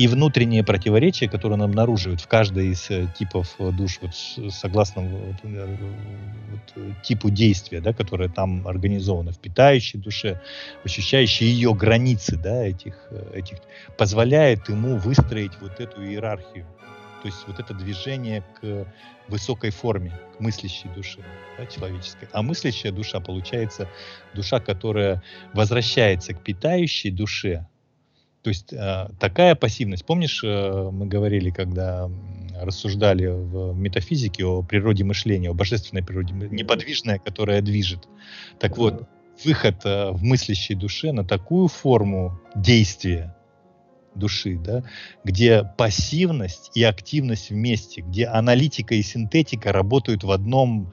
[0.00, 4.14] и внутренние противоречия, которые он обнаруживает в каждой из э, типов э, душ, вот,
[4.50, 5.76] согласно вот, э,
[6.50, 10.40] вот, типу действия, да, которое там организовано в питающей душе,
[10.84, 12.94] ощущающей ее границы да, этих,
[13.34, 13.58] этих,
[13.98, 16.64] позволяет ему выстроить вот эту иерархию.
[17.20, 18.86] То есть вот это движение к
[19.28, 21.18] высокой форме, к мыслящей душе
[21.58, 22.26] да, человеческой.
[22.32, 23.86] А мыслящая душа, получается,
[24.32, 27.66] душа, которая возвращается к питающей душе,
[28.42, 30.04] то есть э, такая пассивность.
[30.04, 32.10] Помнишь, э, мы говорили, когда
[32.60, 38.08] рассуждали в метафизике о природе мышления, о божественной природе, неподвижная, которая движет.
[38.58, 39.06] Так вот,
[39.44, 43.34] выход э, в мыслящей душе на такую форму действия
[44.14, 44.84] души, да,
[45.22, 50.92] где пассивность и активность вместе, где аналитика и синтетика работают в одном,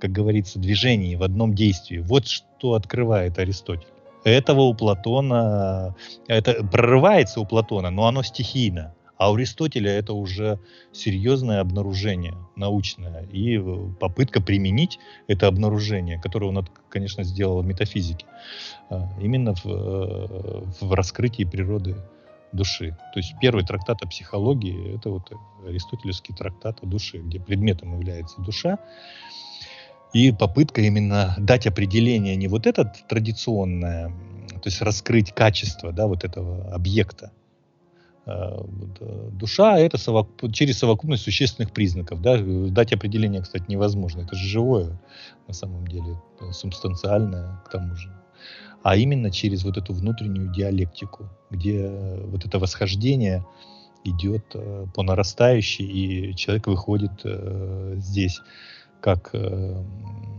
[0.00, 1.98] как говорится, движении, в одном действии.
[1.98, 3.93] Вот что открывает Аристотель.
[4.24, 5.94] Этого у Платона,
[6.26, 8.94] это прорывается у Платона, но оно стихийно.
[9.16, 10.58] А у Аристотеля это уже
[10.92, 13.58] серьезное обнаружение научное и
[14.00, 18.26] попытка применить это обнаружение, которое он, конечно, сделал в метафизике,
[18.90, 19.64] а, именно в,
[20.80, 21.96] в раскрытии природы
[22.52, 22.96] души.
[23.12, 25.30] То есть первый трактат о психологии– это вот
[25.66, 28.78] аристотелевский трактат о душе, где предметом является душа,
[30.14, 34.08] и попытка именно дать определение не вот это традиционное,
[34.48, 37.32] то есть раскрыть качество да, вот этого объекта.
[38.24, 38.64] А,
[39.00, 40.30] э, душа это совок...
[40.52, 42.22] через совокупность существенных признаков.
[42.22, 42.38] Да?
[42.38, 44.22] Дать определение, кстати, невозможно.
[44.22, 44.98] Это же живое
[45.48, 46.18] на самом деле,
[46.52, 48.10] субстанциальное к тому же.
[48.82, 51.88] А именно через вот эту внутреннюю диалектику, где
[52.24, 53.44] вот это восхождение
[54.04, 58.40] идет э, по нарастающей, и человек выходит э, здесь
[59.04, 59.84] как э,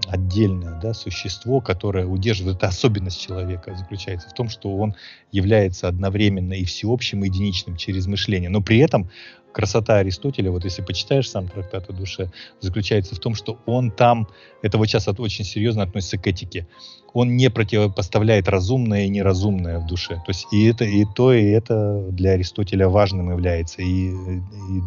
[0.07, 4.95] отдельное да, существо, которое удерживает, это особенность человека заключается в том, что он
[5.31, 8.49] является одновременно и всеобщим, и единичным через мышление.
[8.49, 9.11] Но при этом
[9.51, 14.27] красота Аристотеля, вот если почитаешь сам трактат о душе, заключается в том, что он там,
[14.63, 16.67] это вот сейчас очень серьезно относится к этике,
[17.13, 20.15] он не противопоставляет разумное и неразумное в душе.
[20.15, 24.81] То есть и это, и то, и это для Аристотеля важным является, и, и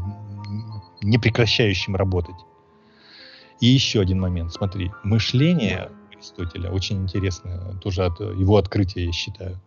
[1.00, 2.34] не прекращающим работать.
[3.60, 6.70] И еще один момент, смотри, мышление, Аристотеля.
[6.70, 9.60] Очень интересно, тоже от его открытия, я считаю.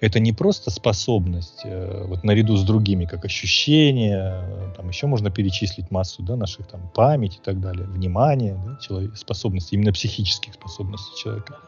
[0.00, 5.30] Это не просто способность, э, вот наряду с другими, как ощущение, э, там еще можно
[5.30, 10.54] перечислить массу да, наших там память и так далее, внимание, да, человек, способности, именно психических
[10.54, 11.58] способностей человека.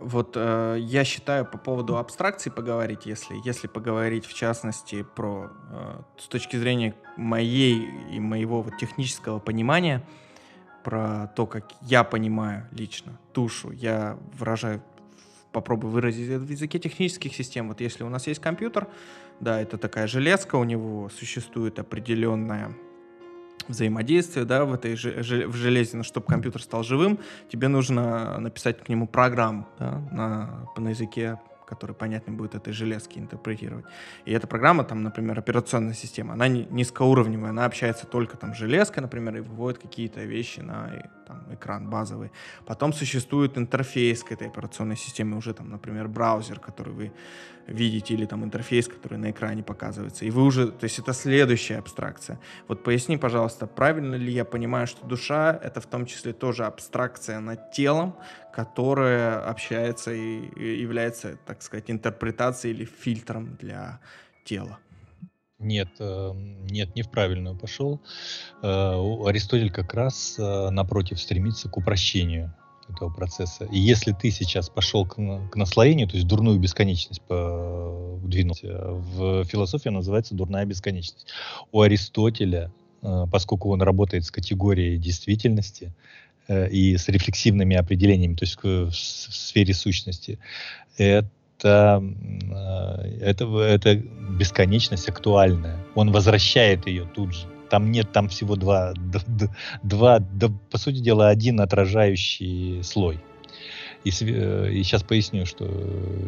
[0.00, 6.00] Вот э, я считаю по поводу абстракции поговорить, если, если поговорить в частности про э,
[6.18, 10.02] с точки зрения моей и моего вот технического понимания,
[10.82, 14.82] про то, как я понимаю лично тушу, я выражаю,
[15.52, 17.68] попробую выразить это в языке технических систем.
[17.68, 18.88] Вот если у нас есть компьютер,
[19.40, 22.74] да, это такая железка, у него существует определенная
[23.68, 27.18] взаимодействие, да, в этой в железе, но чтобы компьютер стал живым,
[27.50, 31.38] тебе нужно написать к нему программу, да, на, на языке
[31.72, 33.84] который понятно будет этой железки интерпретировать.
[34.26, 39.02] И эта программа, там, например, операционная система, она низкоуровневая, она общается только там с железкой,
[39.02, 42.30] например, и выводит какие-то вещи на там, экран базовый.
[42.66, 47.12] Потом существует интерфейс к этой операционной системе, уже там, например, браузер, который вы
[47.66, 50.24] видите, или там интерфейс, который на экране показывается.
[50.24, 52.38] И вы уже, то есть это следующая абстракция.
[52.68, 57.40] Вот поясни, пожалуйста, правильно ли я понимаю, что душа— это в том числе тоже абстракция
[57.40, 58.16] над телом,
[58.52, 64.00] которая общается и является, так сказать, интерпретацией или фильтром для
[64.44, 64.78] тела?
[65.58, 68.02] Нет, эм, нет, не в правильную пошел.
[68.62, 68.94] Э,
[69.26, 72.52] Аристотель как раз э, напротив стремится к упрощению
[72.88, 73.64] этого процесса.
[73.64, 79.88] И если ты сейчас пошел к, к наслоению, то есть дурную бесконечность двинул, в философии
[79.88, 81.26] называется дурная бесконечность.
[81.70, 85.92] У Аристотеля, э, поскольку он работает с категорией действительности
[86.48, 90.40] и с рефлексивными определениями, то есть в сфере сущности,
[90.96, 91.30] это
[91.62, 92.02] это,
[93.20, 95.78] это, это бесконечность актуальная.
[95.94, 97.46] Он возвращает ее тут же.
[97.72, 98.92] Там нет, там всего два,
[99.82, 103.18] два, два по сути дела, один отражающий слой.
[104.04, 105.64] И, э, и сейчас поясню, что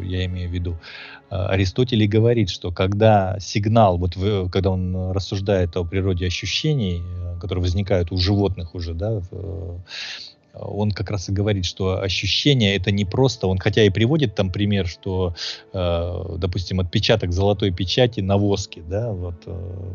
[0.01, 0.79] я имею в виду.
[1.29, 7.61] Аристотель говорит, что когда сигнал, вот в, когда он рассуждает о природе ощущений, э, которые
[7.61, 9.83] возникают у животных уже, да, в,
[10.59, 14.51] он как раз и говорит, что ощущение это не просто, он хотя и приводит там
[14.51, 15.35] пример, что,
[15.73, 19.85] э, допустим, отпечаток золотой печати на воске, да, вот э,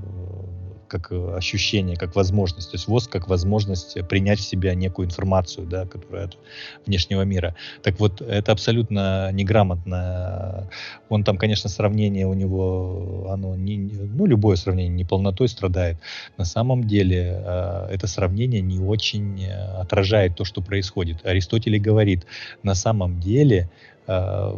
[0.91, 2.71] как ощущение, как возможность.
[2.71, 6.39] То есть воск как возможность принять в себя некую информацию, да, которая от
[6.85, 7.55] внешнего мира.
[7.83, 10.69] Так вот, это абсолютно неграмотно.
[11.09, 15.97] Он там, конечно, сравнение у него, оно не, ну, любое сравнение неполнотой страдает.
[16.37, 21.25] На самом деле, э, это сравнение не очень отражает то, что происходит.
[21.25, 22.27] Аристотель говорит,
[22.63, 23.71] на самом деле
[24.13, 24.53] Э,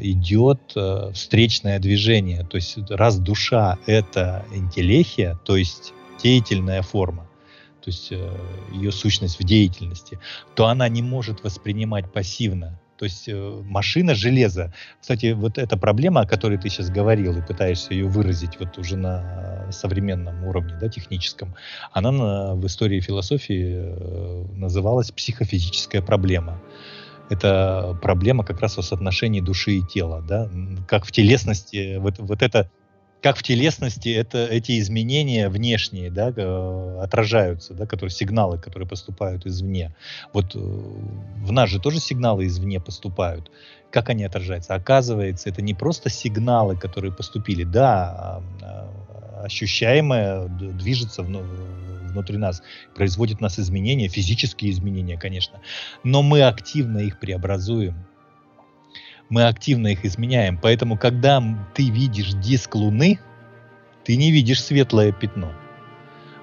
[0.00, 2.44] идет э, встречное движение.
[2.44, 7.22] То есть раз душа— это интеллехия, то есть деятельная форма,
[7.82, 8.36] то есть э,
[8.72, 10.18] ее сущность в деятельности,
[10.54, 12.79] то она не может воспринимать пассивно.
[13.00, 14.74] То есть э, машина железа.
[15.00, 18.98] Кстати, вот эта проблема, о которой ты сейчас говорил и пытаешься ее выразить вот уже
[18.98, 21.54] на современном уровне, да, техническом,
[21.92, 26.60] она на, в истории философии э, называлась психофизическая проблема
[27.30, 30.50] это проблема как раз о соотношении души и тела, да,
[30.88, 32.70] как в телесности, вот, вот это,
[33.22, 36.28] как в телесности это, эти изменения внешние, да,
[37.02, 39.94] отражаются, да, которые, сигналы, которые поступают извне.
[40.32, 43.50] Вот э, в нас же тоже сигналы извне поступают.
[43.90, 44.74] Как они отражаются?
[44.74, 52.62] Оказывается, это не просто сигналы, которые поступили, да, а, а, ощущаемое движется внутри нас,
[52.94, 55.60] производит нас изменения, физические изменения, конечно,
[56.04, 57.94] но мы активно их преобразуем.
[59.30, 60.58] Мы активно их изменяем.
[60.60, 61.42] Поэтому, когда
[61.74, 63.18] ты видишь диск Луны,
[64.04, 65.52] ты не видишь светлое пятно.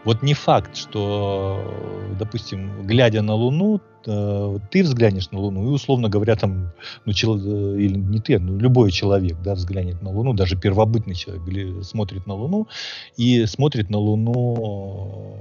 [0.06, 6.08] Вот не факт, что, допустим, глядя на Луну, э, ты взглянешь на Луну, и, условно
[6.08, 6.72] говоря, там,
[7.04, 11.14] ну, чел, э, или не ты, ну, любой человек, да, взглянет на Луну, даже первобытный
[11.14, 12.70] человек или смотрит на Луну,
[13.18, 15.36] и смотрит на Луну,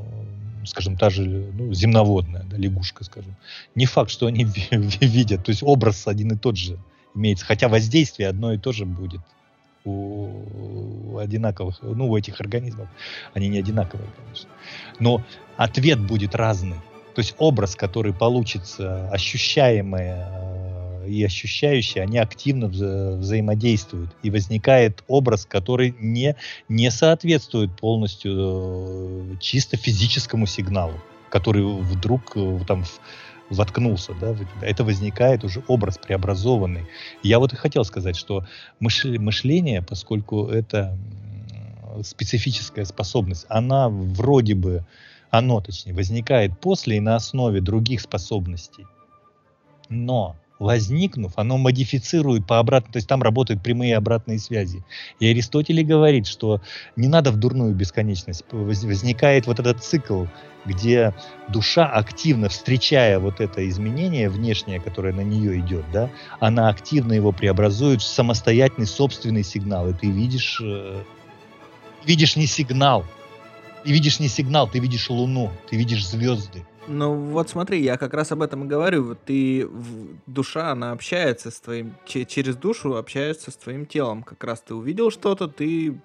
[0.64, 3.36] скажем, та же ну, земноводная, да, лягушка, скажем.
[3.76, 4.49] Не факт, что они
[5.01, 6.76] видят, то есть образ один и тот же
[7.17, 9.21] имеется, хотя воздействие одно и то же будет
[9.85, 12.89] у одинаковых, ну, у этих организмов,
[13.35, 14.51] они не одинаковые, конечно.
[14.99, 15.23] Но
[15.57, 16.77] ответ будет разный.
[17.14, 24.11] То есть образ, который получится, ощущаемый э, и ощущающий, они активно вза взаимодействуют.
[24.23, 26.37] И возникает образ, который не,
[26.69, 31.01] не соответствует полностью э, чисто физическому сигналу,
[31.31, 32.85] который вдруг э, там
[33.51, 34.34] воткнулся, да.
[34.61, 36.86] Это возникает уже образ преобразованный.
[37.22, 38.44] Я вот и хотел сказать, что
[38.80, 40.99] мышление, поскольку это
[42.03, 44.84] специфическая способность, она вроде бы,
[45.30, 48.86] оно точнее, возникает после и на основе других способностей.
[49.88, 54.84] Но возникнув, оно модифицирует по обратной, то есть там работают прямые обратные связи.
[55.20, 56.61] И Аристотель говорит, что
[56.96, 58.44] не надо в дурную бесконечность.
[58.50, 60.24] Возникает вот этот цикл,
[60.64, 61.14] где
[61.48, 67.32] душа активно, встречая вот это изменение внешнее, которое на нее идет, да, она активно его
[67.32, 69.88] преобразует в самостоятельный собственный сигнал.
[69.88, 71.02] И ты видишь, э,
[72.04, 73.04] видишь не сигнал,
[73.84, 78.14] ты видишь не сигнал, ты видишь луну, ты видишь звезды ну вот смотри, я как
[78.14, 79.09] раз об этом и говорю.
[79.09, 79.68] Вот ты
[80.26, 84.22] душа, она общается с твоим через душу общается с твоим телом.
[84.22, 86.01] Как раз ты увидел что-то, ты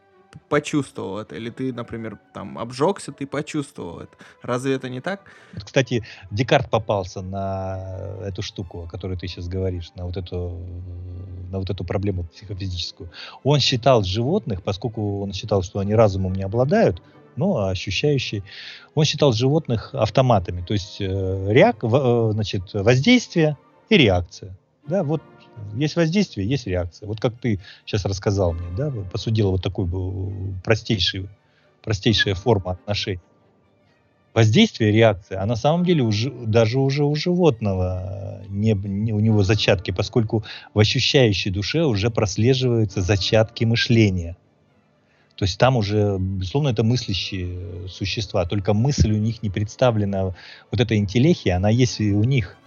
[0.50, 4.12] почувствовал это, или ты, например, там обжегся, ты почувствовал это.
[4.42, 5.22] Разве это не так?
[5.54, 10.58] Кстати, Декарт попался на эту штуку, о которой ты сейчас говоришь, на вот эту,
[11.52, 13.12] на вот эту проблему психофизическую.
[13.44, 17.02] Он считал животных, поскольку он считал, что они разумом не обладают,
[17.36, 18.44] ну, а ощущающий.
[18.96, 21.06] Он считал животных автоматами, то есть э,
[21.50, 23.58] реак, в, э, значит, воздействие
[23.90, 24.58] и реакция.
[24.88, 25.22] Да, вот
[25.76, 27.08] есть воздействие, есть реакция.
[27.08, 29.88] Вот как ты сейчас рассказал мне, да, посудил вот такой
[30.64, 31.30] простейший,
[31.84, 33.22] простейшая форма отношений.
[34.34, 39.44] Воздействие, реакция, а на самом деле уже, даже уже у животного не, не, у него
[39.44, 44.38] зачатки, поскольку в ощущающей душе уже прослеживаются зачатки мышления.
[45.42, 50.26] То есть там уже, безусловно, это мыслящие существа, только мысль у них не представлена.
[50.26, 52.58] Вот эта интеллехия, она есть и у них.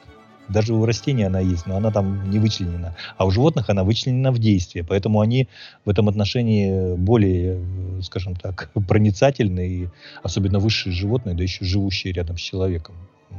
[0.48, 2.96] Даже у растений она есть, но она там не вычленена.
[3.16, 4.80] А у животных она вычленена в действии.
[4.80, 5.48] Поэтому они
[5.84, 7.64] в этом отношении более,
[8.02, 9.68] скажем так, проницательны.
[9.68, 9.88] И
[10.24, 12.96] особенно высшие животные, да еще живущие рядом с человеком,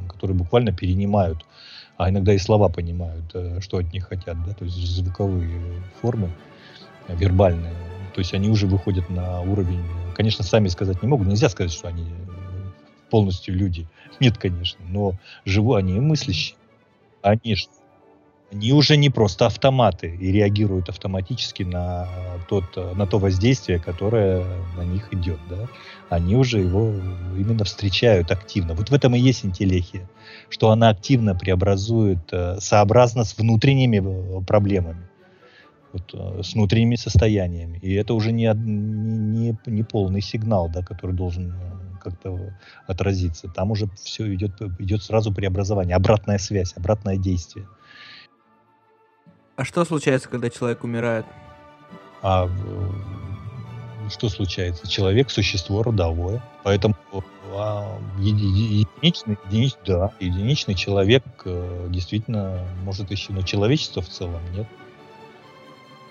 [0.07, 1.45] которые буквально перенимают,
[1.97, 4.37] а иногда и слова понимают, э, что от них хотят.
[4.45, 4.53] Да?
[4.53, 5.59] То есть звуковые
[5.99, 6.29] формы,
[7.09, 7.73] вербальные
[8.15, 9.83] то есть они уже выходят на уровень,
[10.15, 12.05] конечно, сами сказать не могут, нельзя сказать, что они
[13.09, 13.87] полностью люди.
[14.21, 16.55] Нет, конечно, но живу они и мыслящие.
[17.21, 17.57] Они,
[18.53, 22.07] они уже не просто автоматы и реагируют автоматически на,
[22.47, 24.45] тот, на то воздействие, которое
[24.77, 25.39] на них идет.
[25.49, 25.67] Да?
[26.07, 26.93] Они уже его
[27.37, 28.75] именно встречают активно.
[28.75, 30.07] Вот в этом и есть интеллехия,
[30.47, 35.05] что она активно преобразует э, сообразно с внутренними э, проблемами
[35.95, 37.79] вот, э, с внутренними состояниями.
[37.81, 42.53] И это уже не, не, не полный сигнал, да, который должен э, как-то
[42.85, 43.47] отразиться.
[43.47, 47.65] Там уже все идет, идет сразу преобразование, обратная связь, обратное действие.
[49.55, 51.25] А что случается, когда человек умирает?
[52.21, 52.49] А
[54.09, 54.87] что случается?
[54.87, 56.95] Человек существо родовое, поэтому
[57.53, 64.67] а, единичный, единичный, да, единичный человек э, действительно может еще, но человечество в целом нет.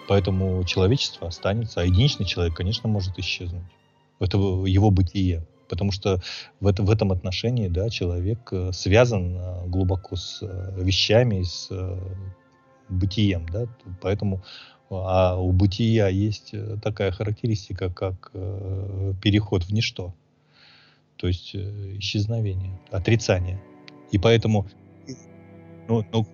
[0.07, 3.65] Поэтому человечество останется, а единичный человек, конечно, может исчезнуть.
[4.21, 5.47] Это его бытие.
[5.69, 6.21] Потому что
[6.61, 11.71] в, это, в этом отношении да, человек э, связан э, глубоко с э, вещами, с
[12.89, 13.47] бытием.
[13.49, 13.67] Да?
[14.01, 14.43] Поэтому
[14.91, 18.31] а у бытия есть такая характеристика, как
[19.23, 20.15] переход в ничто.
[21.17, 23.61] То есть исчезновение, отрицание.
[24.13, 24.69] И поэтому
[25.89, 26.27] ну, ну,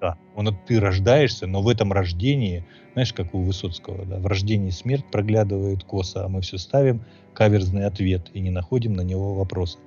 [0.00, 4.70] да, он, ты рождаешься, но в этом рождении знаешь, как у Высоцкого, да, в рождении
[4.70, 9.78] смерть проглядывает косо, а мы все ставим каверзный ответ и не находим на него вопроса.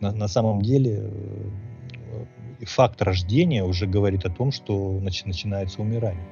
[0.00, 6.26] На, на самом деле э, факт рождения уже говорит о том, что начи, начинается умирание.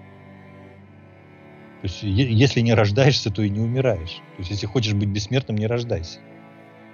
[1.80, 4.16] То есть, если не рождаешься, то и не умираешь.
[4.36, 6.18] То есть, если хочешь быть бессмертным, не рождайся.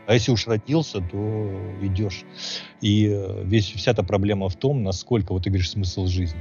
[0.07, 1.51] А если уж родился, то
[1.83, 2.25] идешь.
[2.81, 6.41] И э, весь, вся эта проблема в том, насколько, вот ты говоришь, смысл жизни.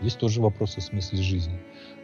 [0.00, 1.58] Здесь тоже вопрос о смысле жизни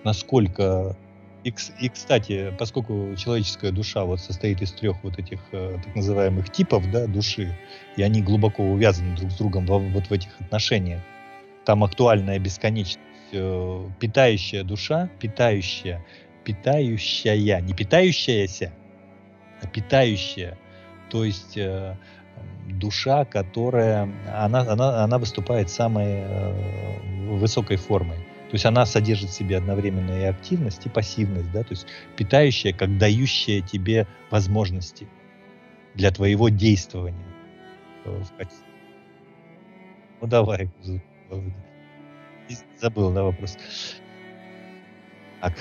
[0.04, 0.96] насколько...
[1.42, 6.50] И, и, кстати, поскольку человеческая душа вот состоит из трех вот этих э, так называемых
[6.50, 7.54] типов да, души,
[7.96, 11.02] и они глубоко увязаны друг с другом во, вот в этих отношениях,
[11.66, 12.98] там актуальная бесконечность,
[13.32, 16.02] э, питающая душа, питающая,
[16.44, 18.72] питающая, не питающаяся,
[19.60, 20.56] а питающая,
[21.10, 21.96] то есть э,
[22.68, 28.18] душа, которая, она, она, она выступает самой э, высокой формой.
[28.50, 31.86] То есть она содержит в себе одновременно и активность, и пассивность, да, то есть
[32.16, 35.08] питающая, как дающая тебе возможности
[35.94, 37.26] для твоего действования
[38.04, 38.22] э.
[40.20, 40.70] Ну давай,
[42.80, 43.56] забыл, да, вопрос.
[45.40, 45.54] Так.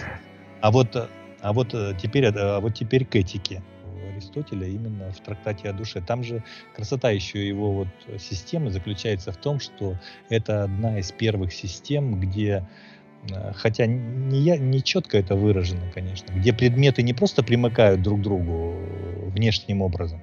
[0.61, 0.95] А вот,
[1.41, 3.61] а вот э, теперь, а вот теперь к этике.
[4.13, 6.01] Аристотеля именно в трактате о душе.
[6.01, 6.43] Там же
[6.75, 7.87] красота еще его вот
[8.19, 9.97] системы заключается в том, что
[10.29, 12.67] это одна из первых систем, где
[13.29, 18.19] э, хотя не, я, не четко это выражено, конечно, где предметы не просто примыкают друг
[18.19, 18.75] к другу
[19.33, 20.21] внешним образом,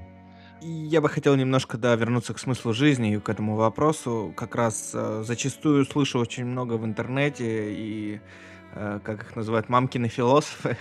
[0.62, 4.32] Я бы хотел немножко, да, вернуться к смыслу жизни и к этому вопросу.
[4.36, 8.20] Как раз э, зачастую слышу очень много в интернете и,
[8.74, 10.76] э, как их называют, мамкины философы,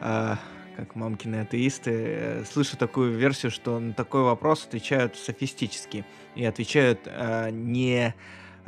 [0.00, 0.36] э,
[0.80, 6.04] как мамкины атеисты, э, слышу такую версию, что на такой вопрос отвечают софистически
[6.34, 8.14] и отвечают э, не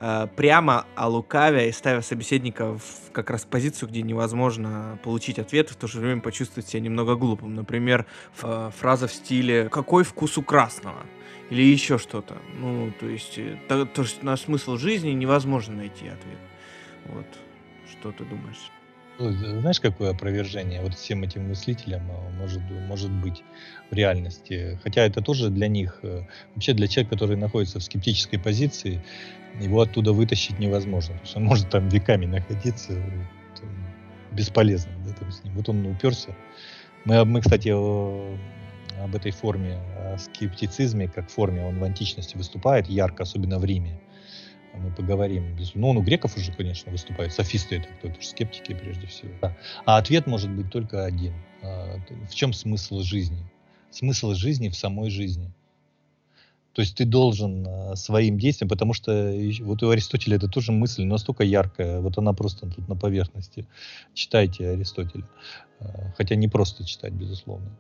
[0.05, 5.71] Э, прямо о лукаве и ставя собеседника в как раз позицию, где невозможно получить ответ,
[5.71, 7.55] и в то же время почувствовать себя немного глупым.
[7.55, 8.05] Например,
[8.35, 11.07] фраза в стиле «Какой вкус у красного?»
[11.51, 12.37] или еще что-то.
[12.59, 16.39] Ну, то есть, э, то, то, на смысл жизни невозможно найти ответ.
[17.07, 17.27] Вот,
[17.89, 18.71] что ты думаешь?
[19.19, 22.03] Ну, знаешь, какое опровержение вот всем этим мыслителям
[22.39, 23.43] может, может быть
[23.91, 24.79] в реальности?
[24.83, 26.01] Хотя это тоже для них,
[26.55, 29.03] вообще для человека, который находится в скептической позиции,
[29.61, 31.15] его оттуда вытащить невозможно.
[31.15, 32.95] Потому что он может там веками находиться,
[33.61, 33.71] там,
[34.33, 35.55] бесполезно да, там, с ним.
[35.55, 36.35] Вот он уперся.
[37.05, 38.37] Мы, мы кстати, о,
[39.03, 44.01] об этой форме, о скептицизме, как форме, он в античности выступает ярко, особенно в Риме.
[44.75, 45.57] Мы поговорим.
[45.75, 47.33] Ну, он у греков уже, конечно, выступает.
[47.33, 48.09] Софисты это кто?
[48.09, 49.33] Это же скептики прежде всего.
[49.85, 51.35] А ответ может быть только один.
[51.63, 51.99] А,
[52.31, 53.45] в чем смысл жизни?
[53.91, 55.53] Смысл жизни в самой жизни.
[56.73, 61.05] То есть ты должен э, своим действием, потому что вот у Аристотеля это тоже мысль
[61.05, 63.67] настолько яркая, вот она просто тут на поверхности.
[64.15, 65.29] Читайте Аристотеля,
[65.81, 67.77] э, хотя не просто читать, безусловно,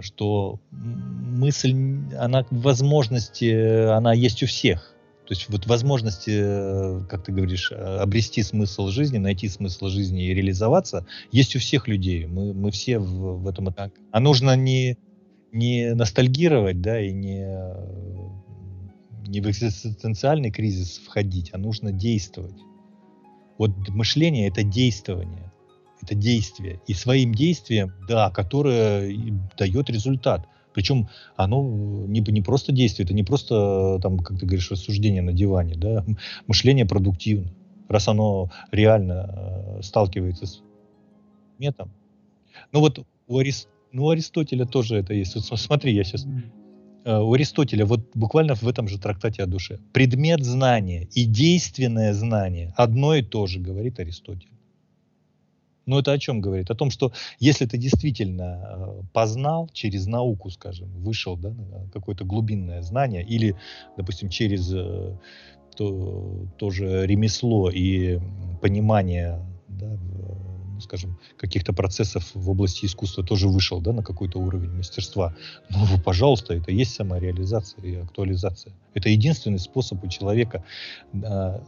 [0.00, 1.74] что мысль,
[2.18, 4.94] она возможности, она есть у всех.
[5.30, 10.34] То есть вот возможности, э, как ты говоришь, обрести смысл жизни, найти смысл жизни и
[10.34, 12.26] реализоваться, есть у всех людей.
[12.26, 13.72] Мы, мы все в, в этом.
[14.10, 14.98] А нужно не
[15.52, 17.46] не ностальгировать, да, и не,
[19.28, 22.58] не в экзистенциальный кризис входить, а нужно действовать.
[23.56, 25.52] Вот мышление это действование,
[26.02, 26.80] это действие.
[26.88, 29.16] И своим действием, да, которое
[29.56, 30.48] дает результат.
[30.72, 31.62] Причем оно
[32.06, 36.04] не, не просто действие, это не просто, там, как ты говоришь, рассуждение на диване, да,
[36.46, 37.50] мышление продуктивно.
[37.88, 40.62] Раз оно реально э, сталкивается с
[41.58, 41.90] метом.
[42.72, 45.34] Ну вот у Аристотеля ну, у Аристотеля тоже это есть.
[45.34, 46.26] Вот смотри, я сейчас...
[47.04, 49.80] Э, у Аристотеля вот буквально в этом же трактате о душе.
[49.92, 54.50] Предмет знания и действенное знание одно и то же, говорит Аристотель.
[55.90, 56.70] Но это о чем говорит?
[56.70, 62.24] О том, что если ты действительно э, познал через науку, скажем, вышел да, на какое-то
[62.24, 63.56] глубинное знание, или,
[63.96, 65.16] допустим, через э,
[65.76, 68.20] то, тоже ремесло и
[68.62, 69.98] понимание да,
[70.80, 75.34] скажем, каких-то процессов в области искусства тоже вышел да, на какой-то уровень мастерства.
[75.70, 78.72] Ну, пожалуйста, это есть самореализация и актуализация.
[78.94, 80.62] Это единственный способ у человека
[81.12, 81.60] э,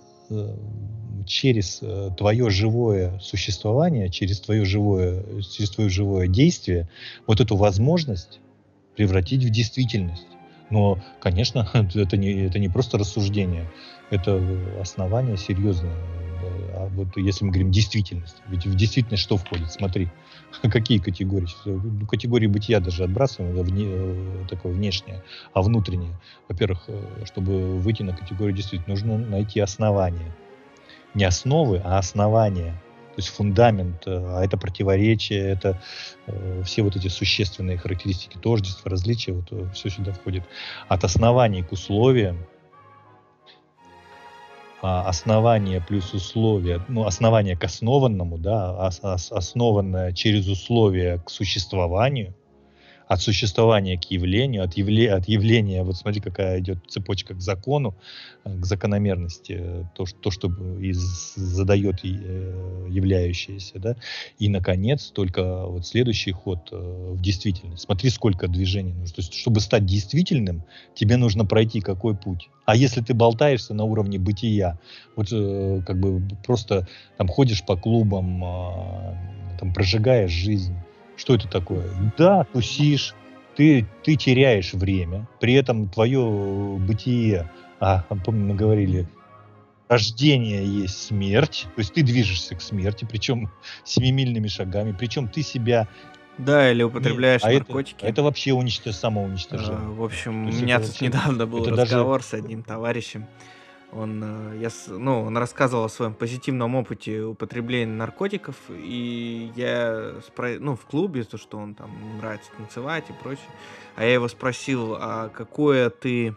[1.26, 6.88] через э, твое живое существование, через твое живое, через твое живое действие,
[7.26, 8.40] вот эту возможность
[8.96, 10.26] превратить в действительность.
[10.70, 13.70] Но, конечно, это не, это не просто рассуждение,
[14.10, 14.42] это
[14.80, 15.96] основание серьезное
[16.74, 19.70] а вот если мы говорим действительность, ведь в действительность что входит?
[19.70, 20.08] Смотри,
[20.62, 21.48] какие категории?
[21.64, 25.22] Ну, категории бытия даже отбрасываем, это вне, э, такое внешнее,
[25.52, 26.18] а внутреннее.
[26.48, 30.34] Во-первых, э, чтобы выйти на категорию действительности, нужно найти основания.
[31.14, 32.72] Не основы, а основания.
[33.14, 35.80] То есть фундамент, э, а это противоречие, это
[36.26, 40.44] э, все вот эти существенные характеристики, тождество, различия, вот все сюда входит.
[40.88, 42.38] От оснований к условиям,
[44.82, 48.90] основание плюс условия, ну, основание к основанному, да,
[49.30, 52.34] основанное через условия к существованию,
[53.12, 57.94] от существования к явлению, от, явле, от явления, вот смотри, какая идет цепочка к закону,
[58.44, 60.48] э, к закономерности, то, то что
[60.80, 63.96] из, задает э, являющееся, да,
[64.38, 67.82] и, наконец, только вот следующий ход э, в действительность.
[67.82, 69.14] Смотри, сколько движений нужно.
[69.14, 72.48] То есть, чтобы стать действительным, тебе нужно пройти какой путь.
[72.64, 74.78] А если ты болтаешься на уровне бытия,
[75.16, 76.88] вот как бы просто
[77.18, 79.18] там ходишь по клубам, а,
[79.58, 80.76] там прожигаешь жизнь,
[81.22, 81.88] что это такое?
[82.18, 83.14] Да, тусишь,
[83.54, 86.20] ты, ты теряешь время, при этом твое
[86.80, 87.48] бытие,
[87.78, 89.06] а, помню, мы говорили,
[89.88, 93.52] рождение есть смерть, то есть ты движешься к смерти, причем
[93.84, 95.86] семимильными шагами, причем ты себя
[96.38, 97.98] да, или употребляешь а наркотики.
[97.98, 99.76] Это, это вообще уничтож, самоуничтожение.
[99.76, 102.30] А, в общем, у меня тут вообще, недавно был разговор даже...
[102.30, 103.26] с одним товарищем.
[103.92, 110.56] Он, э, я, ну, он рассказывал о своем позитивном опыте употребления наркотиков, и я спро...
[110.58, 113.50] ну, в клубе, то, что он там нравится танцевать и прочее.
[113.96, 116.34] А я его спросил, а какое ты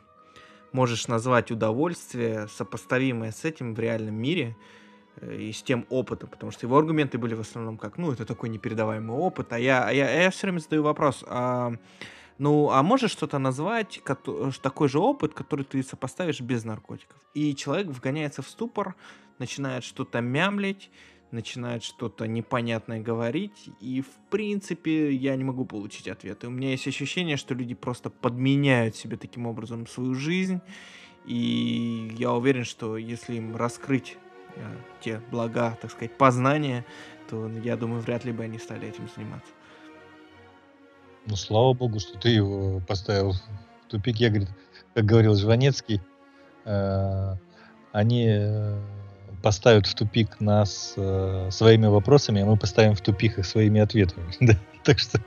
[0.74, 4.58] можешь назвать удовольствие, сопоставимое с этим в реальном мире
[5.22, 8.26] э, и с тем опытом, потому что его аргументы были в основном как, ну, это
[8.26, 11.72] такой непередаваемый опыт, а я, а я, а я все время задаю вопрос, а
[12.38, 14.02] Ну, а можешь что-то назвать,
[14.62, 17.18] такой же опыт, который ты сопоставишь без наркотиков?
[17.34, 18.96] И человек вгоняется в ступор,
[19.40, 20.90] начинает что-то мямлить,
[21.32, 26.48] начинает что-то непонятное говорить, и в принципе я не могу получить ответы.
[26.48, 30.62] У меня есть ощущение, что люди просто подменяют себе таким образом свою жизнь,
[31.26, 34.18] и я уверен, что если им раскрыть
[34.56, 34.62] э,
[35.02, 36.86] те блага, так сказать, познания,
[37.30, 39.52] то я думаю, вряд ли бы они стали этим заниматься.
[41.28, 44.18] Ну, слава богу, что ты его поставил в тупик.
[44.18, 44.50] Я, говорит,
[44.94, 46.02] как говорил Жванецкий,
[46.66, 47.36] э,
[47.92, 48.80] они э,
[49.42, 54.32] поставят в тупик нас э, своими вопросами, а мы поставим в тупик их своими ответами.
[54.84, 55.20] так что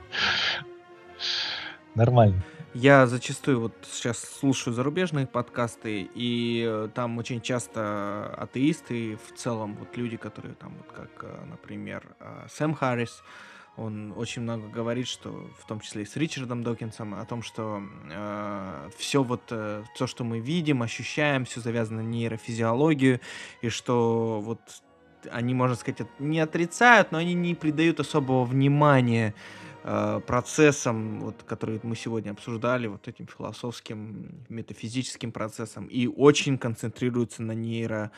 [1.95, 2.41] нормально.
[2.73, 9.75] Я зачастую вот сейчас слушаю зарубежные подкасты, и э, там очень часто атеисты, в целом
[9.77, 12.07] вот люди, которые там вот как, э, например,
[12.49, 13.21] Сэм Харрис,
[13.77, 17.81] он очень много говорит, что в том числе и с Ричардом Докинсом, о том, что
[18.11, 23.21] э, все вот э, то, что мы видим, ощущаем, все завязано на нейрофизиологию,
[23.61, 24.59] и что вот
[25.31, 29.33] они, можно сказать, не отрицают, но они не придают особого внимания
[29.83, 37.43] э, процессам, вот, которые мы сегодня обсуждали, вот этим философским, метафизическим процессам, и очень концентрируются
[37.43, 38.11] на нейро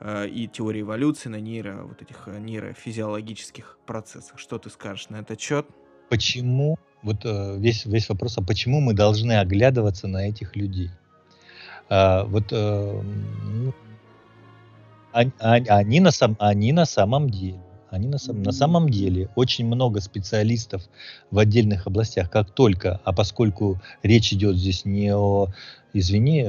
[0.00, 4.38] и теории эволюции, на нейро, вот этих э, нейрофизиологических процессах.
[4.38, 5.66] Что ты скажешь на этот счет?
[6.08, 10.90] Почему, вот э, весь, весь вопрос, а почему мы должны оглядываться на этих людей?
[11.90, 12.52] А, вот
[15.12, 15.32] они,
[15.68, 17.60] они, на сам, они на самом деле
[17.90, 20.82] они на, сам, на самом деле очень много специалистов
[21.30, 25.48] в отдельных областях, как только, а поскольку речь идет здесь не о,
[25.92, 26.44] извини,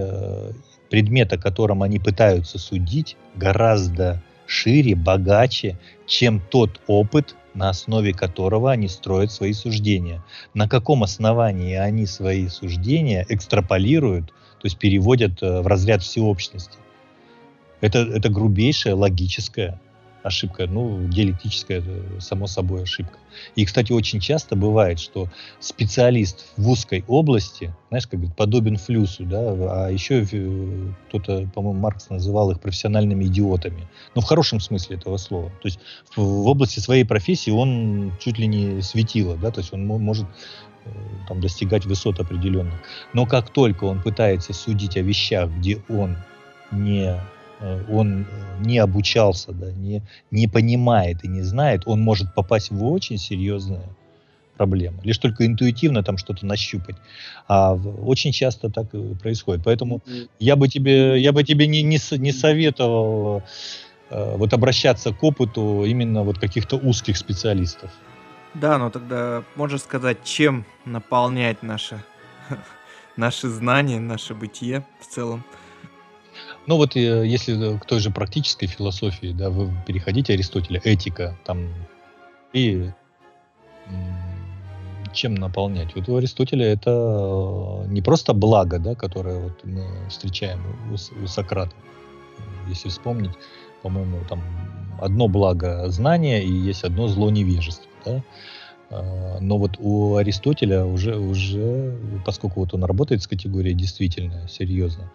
[0.90, 5.78] предмет, о котором они пытаются судить, гораздо шире, богаче,
[6.08, 10.24] чем тот опыт, на основе которого они строят свои суждения.
[10.54, 16.78] На каком основании они свои суждения экстраполируют, то есть переводят э, в разряд всеобщности.
[17.82, 19.80] Это, это грубейшая логическая
[20.24, 21.84] ошибка, ну, диалектическая,
[22.20, 23.18] само собой, ошибка.
[23.56, 29.24] И, кстати, очень часто бывает, что специалист в узкой области, знаешь, как говорит, подобен флюсу,
[29.24, 30.26] да, а еще
[31.08, 33.88] кто-то, по-моему, Маркс называл их профессиональными идиотами.
[34.16, 35.50] Ну, в хорошем смысле этого слова.
[35.62, 35.80] То есть
[36.16, 40.28] в, в области своей профессии он чуть ли не светило, да, то есть он может
[40.86, 40.90] э,
[41.28, 42.76] там, достигать высот определенных.
[43.14, 46.18] Но как только он пытается судить о вещах, где он
[46.72, 47.39] не Э,
[47.90, 48.26] он э,
[48.60, 50.02] не обучался, да, не,
[50.32, 53.84] не понимает и не знает, он может попасть в очень серьезные
[54.58, 55.00] проблемы.
[55.04, 56.98] Лишь только интуитивно там что-то нащупать.
[57.48, 58.88] А очень часто так
[59.22, 59.64] происходит.
[59.64, 60.02] Поэтому
[60.38, 63.42] я бы тебе, я бы тебе не, не, не советовал
[64.10, 67.90] э, вот обращаться к опыту именно вот каких-то узких специалистов.
[68.54, 72.04] Да, но тогда можешь сказать, чем наполнять наше,
[73.16, 75.44] наши знания, наше бытие в целом?
[76.68, 81.70] Ну вот э, если к той же практической философии, да, вы переходите Аристотеля, этика, там,
[82.54, 82.92] и
[85.14, 85.96] чем наполнять?
[85.96, 91.28] Вот у Аристотеля это э, не просто благо, да, которое вот мы встречаем у, у
[91.28, 91.76] Сократа.
[92.68, 93.32] Если вспомнить,
[93.82, 94.42] по-моему, там
[95.02, 97.90] одно благо знания и есть одно зло невежества.
[98.06, 98.24] Да?
[98.92, 105.12] А, но вот у Аристотеля уже, уже, поскольку вот он работает с категорией действительно серьезно,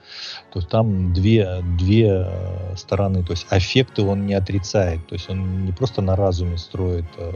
[0.53, 5.64] то там две, две э, стороны, то есть аффекты он не отрицает, то есть он
[5.64, 7.33] не просто на разуме строит э,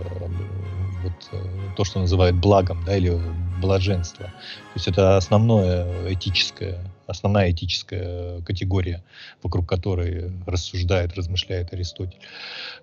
[1.03, 1.45] вот, э,
[1.77, 3.19] то, что называют благом, да, или
[3.61, 4.27] блаженство.
[4.27, 6.79] То есть это основное этическое,
[7.09, 9.03] основная этическая категория,
[9.43, 12.21] вокруг которой рассуждает, размышляет Аристотель.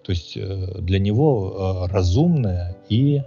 [0.03, 3.21] То есть для него разумное и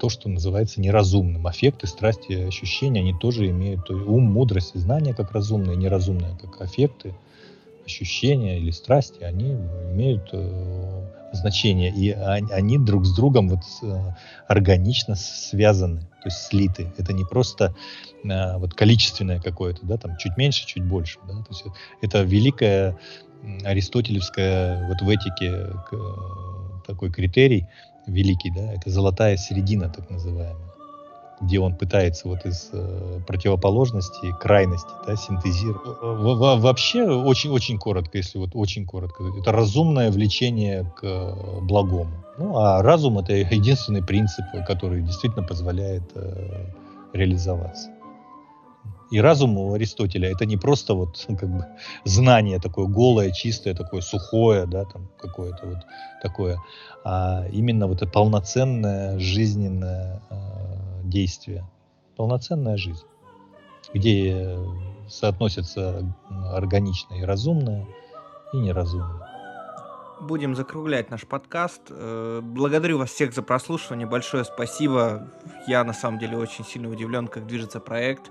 [0.00, 1.46] то, что называется неразумным.
[1.46, 7.14] Аффекты, страсти, ощущения, они тоже имеют ум, мудрость и знания как разумные, неразумные как аффекты,
[7.86, 9.52] ощущения или страсти, они
[9.92, 14.12] имеют э, значение, и они, друг с другом вот э,
[14.48, 16.92] органично связаны, то есть слиты.
[16.98, 17.74] Это не просто
[18.24, 21.64] э, вот количественное какое-то, да, там чуть меньше, чуть больше, да, то есть
[22.02, 22.98] это великая
[23.64, 26.06] аристотелевская вот в этике э,
[26.86, 27.66] такой критерий,
[28.06, 30.56] великий, да, это золотая середина, так называемая,
[31.40, 35.98] где он пытается вот из э, противоположности, крайности, да, синтезировать.
[36.02, 42.12] Во вообще, очень-очень коротко, если вот очень коротко, это разумное влечение к благому.
[42.38, 46.66] Ну, а разум— это единственный принцип, который действительно позволяет э,
[47.12, 47.90] реализоваться.
[49.10, 51.66] И разум у Аристотеля это не просто вот как бы
[52.04, 55.78] знание такое голое, чистое, такое сухое, да, там какое-то вот
[56.22, 56.58] такое,
[57.04, 60.36] а именно вот это полноценное жизненное э,
[61.04, 61.64] действие.
[62.16, 63.04] полноценная жизнь,
[63.94, 64.58] где
[65.08, 66.02] соотносятся
[66.52, 67.86] органичное и разумное,
[68.52, 69.28] и неразумное.
[70.20, 71.82] Будем закруглять наш подкаст.
[71.90, 74.06] Э, благодарю вас всех за прослушивание.
[74.06, 75.28] Большое спасибо.
[75.66, 78.30] Я на самом деле очень сильно удивлен, как движется проект.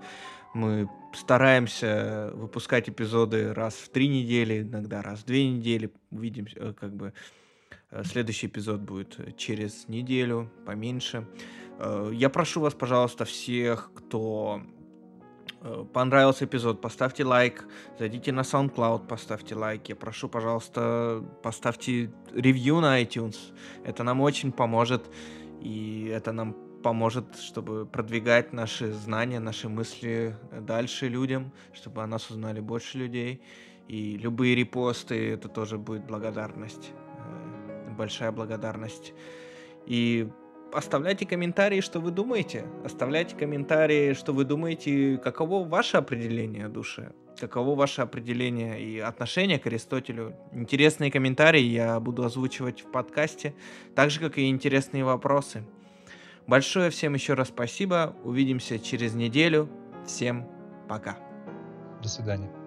[0.56, 5.91] Мы стараемся выпускать эпизоды раз в три недели, иногда раз в две недели.
[6.10, 7.14] Увидим, э, как бы
[7.91, 11.28] э, следующий эпизод будет через неделю, поменьше.
[12.14, 14.62] Я прошу вас, пожалуйста, всех, кто
[15.66, 17.66] Э, понравился эпизод, поставьте лайк,
[17.97, 19.89] зайдите на SoundCloud, поставьте лайк.
[19.89, 23.38] Я прошу, пожалуйста, поставьте ревью на iTunes.
[23.84, 25.10] Это нам очень поможет,
[25.62, 26.56] и это нам
[26.86, 33.42] поможет, чтобы продвигать наши знания, наши мысли дальше людям, чтобы о нас узнали больше людей.
[33.88, 39.16] И любые репосты, это тоже будет благодарность, э, большая благодарность.
[39.88, 40.30] И
[40.74, 42.66] оставляйте комментарии, что вы думаете.
[42.84, 47.14] Оставляйте комментарии, что вы думаете, каково ваше определение души.
[47.40, 50.36] Каково ваше определение и отношение к Аристотелю.
[50.52, 53.56] Интересные комментарии я буду озвучивать в подкасте,
[53.96, 55.64] так же, как и интересные вопросы.
[56.48, 58.16] Большое всем еще раз спасибо.
[58.24, 59.70] Увидимся через неделю.
[60.06, 60.48] Всем
[60.88, 61.18] пока.
[62.02, 62.64] До свидания.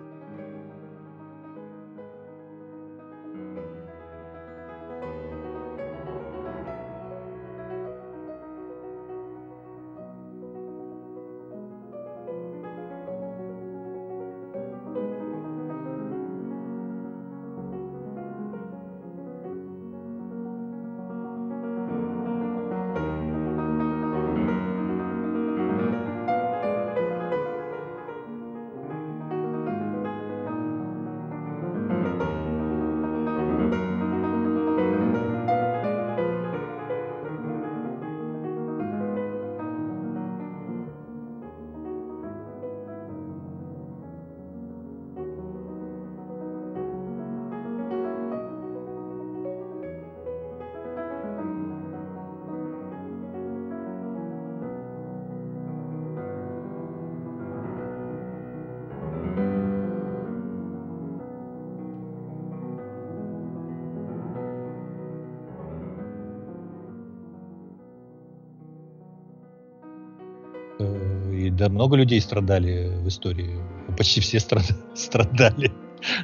[71.59, 73.59] Да, много людей страдали в истории.
[73.97, 74.39] Почти все
[74.95, 75.73] страдали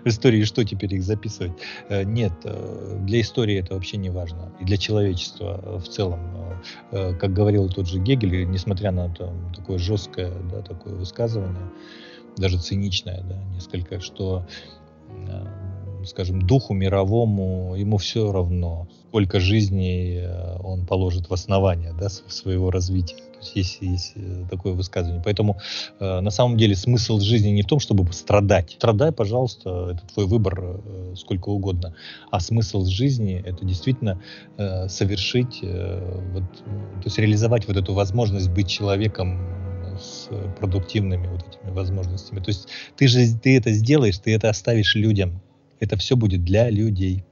[0.05, 1.53] в истории, что теперь их записывать?
[1.89, 4.53] Э, нет, э, для истории это вообще не важно.
[4.61, 6.21] И для человечества в целом.
[6.93, 11.71] Э, как говорил тот же Гегель, несмотря на там, такое жесткое да, такое высказывание,
[12.37, 14.47] даже циничное, да, несколько, что
[16.07, 20.23] скажем, духу мировому, ему все равно, сколько жизней
[20.63, 23.17] он положит в основание да, своего развития
[23.55, 25.23] есть, есть э, такое высказывание.
[25.25, 25.59] Поэтому
[26.01, 28.73] э, на самом деле смысл жизни не в том, чтобы страдать.
[28.73, 31.95] Страдай, пожалуйста, это твой выбор э, сколько угодно.
[32.31, 34.21] А смысл жизни это действительно
[34.57, 39.41] э, совершить, э, вот, то есть реализовать вот эту возможность быть человеком
[39.99, 40.29] с
[40.59, 42.41] продуктивными вот этими возможностями.
[42.41, 45.41] То есть ты же ты это сделаешь, ты это оставишь людям.
[45.85, 47.27] Это все будет для людей.